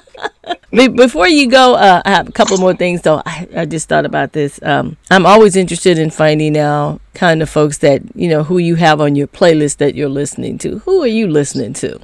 Before 0.70 1.28
you 1.28 1.48
go, 1.48 1.74
uh, 1.74 2.02
I 2.04 2.10
have 2.10 2.28
a 2.28 2.32
couple 2.32 2.58
more 2.58 2.74
things 2.74 3.02
though. 3.02 3.22
I, 3.24 3.48
I 3.56 3.64
just 3.66 3.88
thought 3.88 4.04
about 4.04 4.32
this. 4.32 4.60
Um, 4.62 4.96
I'm 5.10 5.24
always 5.24 5.56
interested 5.56 5.98
in 5.98 6.10
finding 6.10 6.58
out 6.58 7.00
kind 7.14 7.40
of 7.40 7.48
folks 7.48 7.78
that 7.78 8.02
you 8.14 8.28
know 8.28 8.42
who 8.42 8.58
you 8.58 8.74
have 8.74 9.00
on 9.00 9.14
your 9.14 9.28
playlist 9.28 9.76
that 9.78 9.94
you're 9.94 10.08
listening 10.08 10.58
to. 10.58 10.78
Who 10.80 11.02
are 11.02 11.06
you 11.06 11.28
listening 11.28 11.72
to? 11.74 12.00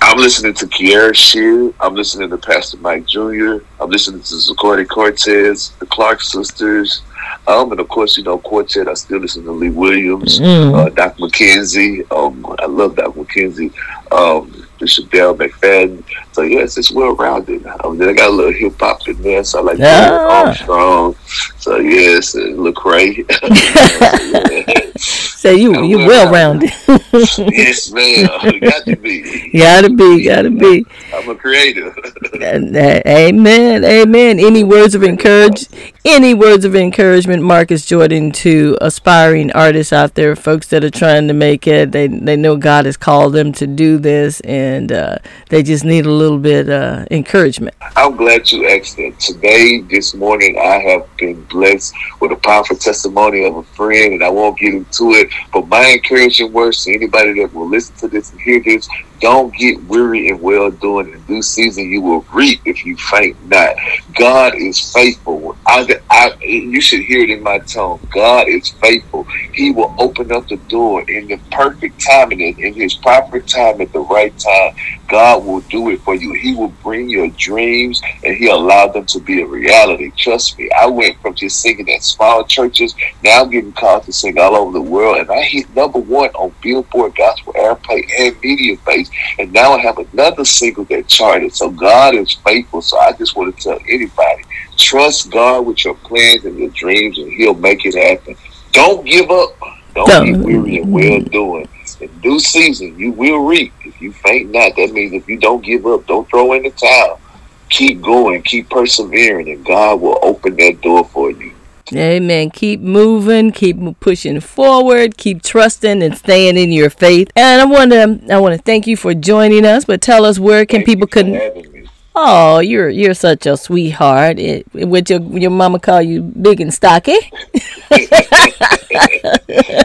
I'm 0.00 0.18
listening 0.18 0.54
to 0.54 0.66
Kierra 0.66 1.14
Sheard. 1.14 1.74
I'm 1.80 1.94
listening 1.94 2.28
to 2.30 2.38
Pastor 2.38 2.76
Mike 2.78 3.06
Jr. 3.06 3.58
I'm 3.80 3.90
listening 3.90 4.20
to 4.20 4.34
Zacardi 4.34 4.88
Cortez, 4.88 5.70
the 5.78 5.86
Clark 5.86 6.20
Sisters. 6.20 7.02
Um, 7.46 7.70
and 7.72 7.80
of 7.80 7.88
course, 7.88 8.16
you 8.16 8.24
know, 8.24 8.38
Quartet, 8.38 8.88
I 8.88 8.94
still 8.94 9.18
listen 9.18 9.44
to 9.44 9.52
Lee 9.52 9.70
Williams, 9.70 10.38
mm. 10.38 10.74
uh, 10.74 10.88
Doc 10.90 11.16
McKenzie. 11.16 12.10
Um, 12.12 12.44
I 12.58 12.66
love 12.66 12.96
Doc 12.96 13.14
McKenzie. 13.14 13.72
Um, 14.12 14.61
Bishop 14.82 15.08
Dale 15.12 15.32
McFadden. 15.32 16.02
So 16.32 16.42
yes, 16.42 16.76
it's 16.76 16.90
well 16.90 17.14
rounded. 17.14 17.64
Um, 17.84 17.98
then 17.98 18.08
I 18.08 18.12
got 18.14 18.30
a 18.30 18.32
little 18.32 18.52
hip 18.52 18.80
hop 18.80 19.06
in 19.06 19.22
there, 19.22 19.44
so 19.44 19.60
I 19.60 19.62
like 19.62 19.78
ah. 19.80 20.44
Armstrong. 20.44 21.14
So 21.58 21.76
yes, 21.76 22.34
Lecrae. 22.34 23.22
so 24.98 25.31
you 25.50 25.82
you 25.84 25.98
well 25.98 26.32
rounded. 26.32 26.70
yes, 27.12 27.90
man. 27.90 28.26
Got 28.60 28.86
to 28.86 28.96
be. 28.96 29.50
Gotta 29.58 29.90
be. 29.90 30.24
Gotta 30.24 30.50
be. 30.50 30.86
I'm 31.12 31.28
a 31.28 31.34
creative. 31.34 31.96
amen. 32.42 33.84
Amen. 33.84 34.38
Any 34.38 34.64
words 34.64 34.94
of 34.94 35.02
encourage? 35.02 35.66
Any 36.04 36.34
words 36.34 36.64
of 36.64 36.74
encouragement, 36.74 37.42
Marcus 37.42 37.84
Jordan, 37.84 38.32
to 38.32 38.76
aspiring 38.80 39.52
artists 39.52 39.92
out 39.92 40.14
there, 40.14 40.34
folks 40.36 40.68
that 40.68 40.84
are 40.84 40.90
trying 40.90 41.28
to 41.28 41.34
make 41.34 41.66
it. 41.66 41.92
They 41.92 42.06
they 42.06 42.36
know 42.36 42.56
God 42.56 42.86
has 42.86 42.96
called 42.96 43.32
them 43.32 43.52
to 43.52 43.66
do 43.66 43.98
this, 43.98 44.40
and 44.40 44.92
uh, 44.92 45.18
they 45.48 45.62
just 45.62 45.84
need 45.84 46.06
a 46.06 46.10
little 46.10 46.38
bit 46.38 46.68
uh, 46.68 47.06
encouragement. 47.10 47.74
I'm 47.96 48.16
glad 48.16 48.50
you 48.50 48.68
asked 48.68 48.96
that. 48.96 49.18
Today, 49.18 49.80
this 49.80 50.14
morning, 50.14 50.58
I 50.58 50.78
have 50.78 51.06
been 51.16 51.42
blessed 51.44 51.94
with 52.20 52.32
a 52.32 52.36
powerful 52.36 52.76
testimony 52.76 53.44
of 53.44 53.56
a 53.56 53.62
friend, 53.62 54.14
and 54.14 54.24
I 54.24 54.28
won't 54.30 54.58
get 54.58 54.74
into 54.74 55.12
it. 55.12 55.31
But 55.52 55.68
my 55.68 55.86
encouraging 55.88 56.52
words 56.52 56.84
to 56.84 56.94
anybody 56.94 57.40
that 57.40 57.54
will 57.54 57.68
listen 57.68 57.94
to 57.96 58.08
this 58.08 58.32
and 58.32 58.40
hear 58.40 58.60
this 58.62 58.88
don't 59.22 59.54
get 59.56 59.82
weary 59.84 60.28
in 60.28 60.40
well 60.40 60.72
doing. 60.72 61.14
In 61.14 61.22
due 61.26 61.42
season, 61.42 61.90
you 61.90 62.02
will 62.02 62.26
reap 62.34 62.62
if 62.66 62.84
you 62.86 62.96
faint 62.98 63.38
not. 63.48 63.76
God 64.18 64.56
is 64.56 64.80
faithful. 64.92 65.58
I, 65.66 65.88
I, 66.10 66.32
you 66.42 66.82
should 66.82 67.02
hear 67.02 67.22
it 67.24 67.30
in 67.30 67.42
my 67.44 67.60
tone. 67.60 68.00
God 68.14 68.48
is 68.48 68.70
faithful. 68.82 69.26
He 69.54 69.72
will 69.72 69.94
open 69.98 70.32
up 70.32 70.48
the 70.48 70.58
door 70.58 71.04
in 71.08 71.28
the 71.28 71.38
perfect 71.52 72.04
timing, 72.06 72.42
in, 72.42 72.74
His 72.74 72.96
proper 72.96 73.40
time, 73.40 73.80
at 73.82 73.92
the 73.94 74.00
right 74.02 74.38
time. 74.38 74.72
God 75.08 75.46
will 75.46 75.62
do 75.62 75.90
it 75.90 76.02
for 76.04 76.16
you. 76.16 76.34
He 76.34 76.54
will 76.56 76.76
bring 76.84 77.10
your 77.10 77.30
dreams 77.38 78.02
and 78.24 78.36
He 78.36 78.48
allow 78.48 78.88
them 78.88 79.06
to 79.08 79.20
be 79.20 79.42
a 79.42 79.48
reality. 79.48 80.12
Trust 80.18 80.58
me. 80.58 80.70
I 80.80 80.86
went 80.88 81.20
from 81.22 81.36
just 81.36 81.62
singing 81.62 81.90
at 81.90 82.04
small 82.04 82.44
churches. 82.46 82.94
Now 83.22 83.42
I'm 83.42 83.50
getting 83.50 83.74
called 83.74 84.04
to 84.04 84.14
sing 84.14 84.38
all 84.38 84.56
over 84.56 84.72
the 84.72 84.82
world, 84.82 85.18
and 85.18 85.30
I 85.32 85.42
hit 85.44 85.74
number 85.76 86.00
one 86.00 86.30
on 86.30 86.54
Billboard 86.62 87.16
Gospel 87.16 87.54
Airplay 87.54 88.04
and 88.20 88.36
Mediabase. 88.42 89.10
And 89.38 89.52
now 89.52 89.72
I 89.72 89.80
have 89.80 89.98
another 89.98 90.44
single 90.44 90.84
that 90.84 91.08
charted. 91.08 91.54
So 91.54 91.70
God 91.70 92.14
is 92.14 92.32
faithful. 92.32 92.82
So 92.82 92.98
I 92.98 93.12
just 93.12 93.36
want 93.36 93.56
to 93.56 93.62
tell 93.62 93.78
anybody, 93.88 94.44
trust 94.76 95.30
God 95.30 95.66
with 95.66 95.84
your 95.84 95.94
plans 95.94 96.44
and 96.44 96.58
your 96.58 96.70
dreams, 96.70 97.18
and 97.18 97.32
He'll 97.32 97.54
make 97.54 97.84
it 97.84 97.94
happen. 97.94 98.36
Don't 98.72 99.04
give 99.04 99.30
up. 99.30 99.50
Don't, 99.94 100.24
be 100.24 100.32
weary 100.34 100.78
and 100.78 100.90
well 100.90 101.20
doing. 101.20 101.68
In 102.00 102.20
due 102.20 102.40
season, 102.40 102.98
you 102.98 103.12
will 103.12 103.44
reap. 103.44 103.72
If 103.84 104.00
you 104.00 104.12
faint 104.12 104.50
not, 104.50 104.74
that 104.76 104.92
means 104.92 105.12
if 105.12 105.28
you 105.28 105.38
don't 105.38 105.62
give 105.62 105.86
up, 105.86 106.06
don't 106.06 106.28
throw 106.30 106.54
in 106.54 106.62
the 106.62 106.70
towel. 106.70 107.20
Keep 107.68 108.00
going, 108.02 108.42
keep 108.42 108.70
persevering, 108.70 109.50
and 109.50 109.64
God 109.64 110.00
will 110.00 110.18
open 110.22 110.56
that 110.56 110.80
door 110.80 111.04
for 111.04 111.30
you. 111.30 111.51
Amen. 111.94 112.50
Keep 112.50 112.80
moving, 112.80 113.52
keep 113.52 113.76
pushing 114.00 114.40
forward, 114.40 115.16
keep 115.16 115.42
trusting 115.42 116.02
and 116.02 116.16
staying 116.16 116.56
in 116.56 116.72
your 116.72 116.90
faith. 116.90 117.30
And 117.36 117.60
I 117.60 117.64
want 117.64 117.92
to 117.92 118.34
I 118.34 118.38
want 118.38 118.56
to 118.56 118.62
thank 118.62 118.86
you 118.86 118.96
for 118.96 119.14
joining 119.14 119.64
us, 119.64 119.84
but 119.84 120.00
tell 120.00 120.24
us 120.24 120.38
where 120.38 120.64
can 120.66 120.78
thank 120.78 120.86
people 120.86 121.06
connect 121.06 121.72
Oh, 122.14 122.58
you're 122.58 122.90
you're 122.90 123.14
such 123.14 123.46
a 123.46 123.56
sweetheart. 123.56 124.38
It, 124.38 124.66
would 124.74 125.08
your 125.08 125.20
your 125.20 125.50
mama 125.50 125.78
call 125.78 126.02
you 126.02 126.22
big 126.22 126.60
and 126.60 126.72
stocky? 126.72 127.16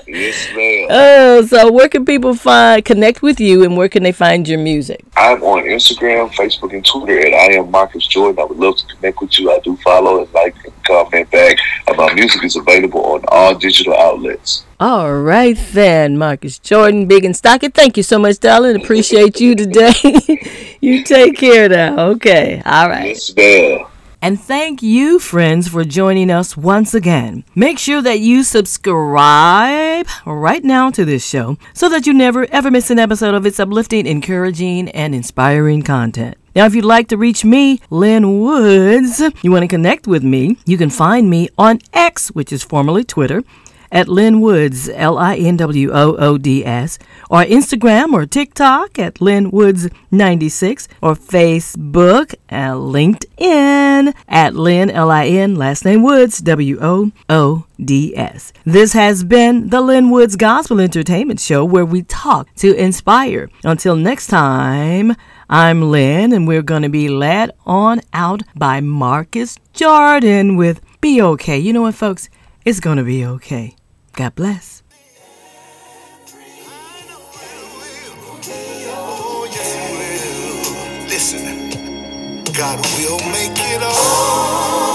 yes, 0.08 0.48
ma'am. 0.56 0.88
Oh, 0.89 1.46
so 1.46 1.72
where 1.72 1.89
can 1.89 2.06
people 2.06 2.36
find 2.36 2.84
connect 2.84 3.22
with 3.22 3.39
you, 3.39 3.63
and 3.63 3.78
where 3.78 3.89
can 3.89 4.04
they 4.04 4.12
find 4.12 4.48
your 4.48 4.60
music? 4.60 5.04
I'm 5.15 5.41
on 5.43 5.63
Instagram, 5.63 6.30
Facebook, 6.34 6.74
and 6.74 6.86
Twitter 6.86 7.20
at 7.20 7.34
I 7.34 7.54
am 7.58 7.72
Marcus 7.72 8.08
Jordan. 8.08 8.39
I 8.39 8.46
would 8.46 8.58
love 8.58 8.78
to 8.78 8.86
connect 8.96 9.22
with 9.22 9.39
you. 9.39 9.52
I 9.52 9.60
do 9.60 9.76
follow 9.78 10.24
and 10.24 10.34
like 10.34 10.56
and 10.63 10.74
comment 10.86 11.30
back. 11.32 11.58
And 11.88 11.98
my 11.98 12.13
music 12.13 12.43
is 12.43 12.56
available 12.56 13.04
on 13.06 13.24
all 13.28 13.56
digital 13.56 13.96
outlets. 13.96 14.65
All 14.80 15.13
right 15.13 15.58
then, 15.72 16.17
Marcus 16.17 16.60
Jordan, 16.60 17.08
big 17.08 17.26
and 17.26 17.36
stocky. 17.36 17.70
Thank 17.70 17.98
you 17.98 18.04
so 18.04 18.20
much, 18.20 18.39
darling. 18.39 18.82
Appreciate 18.82 19.39
you 19.39 19.56
today. 19.56 19.91
you 20.82 21.04
take 21.04 21.36
care 21.38 21.67
now. 21.67 22.10
Okay. 22.10 22.62
All 22.65 22.88
right. 22.88 23.08
Yes, 23.08 23.36
ma'am. 23.36 23.88
And 24.19 24.39
thank 24.41 24.82
you, 24.82 25.19
friends, 25.19 25.67
for 25.67 25.84
joining 25.84 26.32
us 26.32 26.58
once 26.58 26.95
again. 26.95 27.43
Make 27.53 27.77
sure 27.77 28.01
that 28.01 28.19
you 28.19 28.43
subscribe 28.43 30.08
right 30.25 30.63
now 30.63 30.89
to 30.91 31.06
this 31.06 31.23
show 31.25 31.58
so 31.73 31.88
that 31.89 32.08
you 32.08 32.13
never 32.13 32.47
ever 32.51 32.71
miss 32.71 32.89
an 32.89 32.97
episode 32.97 33.36
of 33.36 33.45
its 33.45 33.60
uplifting, 33.60 34.08
encouraging, 34.08 34.89
and 34.89 35.13
inspiring 35.13 35.84
content. 35.84 36.36
Now, 36.56 36.65
if 36.65 36.73
you'd 36.73 36.86
like 36.86 37.10
to 37.10 37.17
reach 37.17 37.45
me, 37.45 37.80
Lin 37.91 38.39
Woods, 38.41 39.21
you 39.43 39.51
want 39.51 39.62
to 39.62 39.67
connect 39.67 40.08
with 40.08 40.23
me, 40.23 40.58
you 40.65 40.75
can 40.75 40.89
find 40.89 41.30
me 41.30 41.49
on 41.56 41.77
X, 41.93 42.30
which 42.30 42.51
is 42.51 42.63
formerly 42.63 43.03
Twitter, 43.03 43.43
at 43.91 44.08
Lin 44.08 44.41
Woods, 44.41 44.89
L 44.89 45.17
I 45.17 45.36
N 45.36 45.58
W 45.58 45.91
O 45.91 46.15
O 46.17 46.38
D 46.38 46.65
S, 46.65 46.97
or 47.30 47.43
Instagram 47.43 48.13
or 48.13 48.26
TikTok 48.26 49.00
at 49.00 49.21
Lin 49.21 49.52
Woods 49.52 49.89
96, 50.12 50.88
or 51.02 51.15
Facebook 51.15 52.36
and 52.50 52.76
LinkedIn 52.76 54.13
at 54.28 54.56
Lin, 54.56 54.89
L 54.89 55.12
I 55.12 55.28
N, 55.28 55.56
last 55.56 55.86
name 55.86 56.04
Woods, 56.04 56.39
W 56.39 56.78
O 56.82 57.12
O 57.30 57.65
D 57.84 58.15
S. 58.17 58.54
This 58.65 58.93
has 58.93 59.23
been 59.23 59.69
the 59.69 59.82
Lin 59.82 60.10
Woods 60.10 60.36
Gospel 60.36 60.80
Entertainment 60.80 61.39
Show 61.39 61.63
where 61.63 61.86
we 61.86 62.04
talk 62.04 62.54
to 62.56 62.73
inspire. 62.76 63.50
Until 63.63 63.95
next 63.95 64.28
time, 64.28 65.15
I'm 65.50 65.82
Lin, 65.82 66.34
and 66.34 66.45
we're 66.45 66.62
going 66.62 66.82
to 66.82 66.89
be 66.89 67.08
led 67.08 67.52
on 67.65 68.02
out 68.12 68.41
by 68.56 68.82
Marcus 68.82 69.58
Jordan 69.73 70.58
with 70.58 70.82
Be 71.00 71.21
Okay. 71.21 71.58
You 71.58 71.71
know 71.71 71.84
what, 71.84 71.95
folks? 71.95 72.30
It's 72.67 72.82
going 72.82 72.97
to 72.97 73.06
be 73.06 73.25
okay. 73.25 73.77
God 74.12 74.36
bless. 74.36 74.84
God 82.53 82.86
will 82.97 83.19
make 83.32 83.56
it 83.56 83.82
all. 83.84 84.87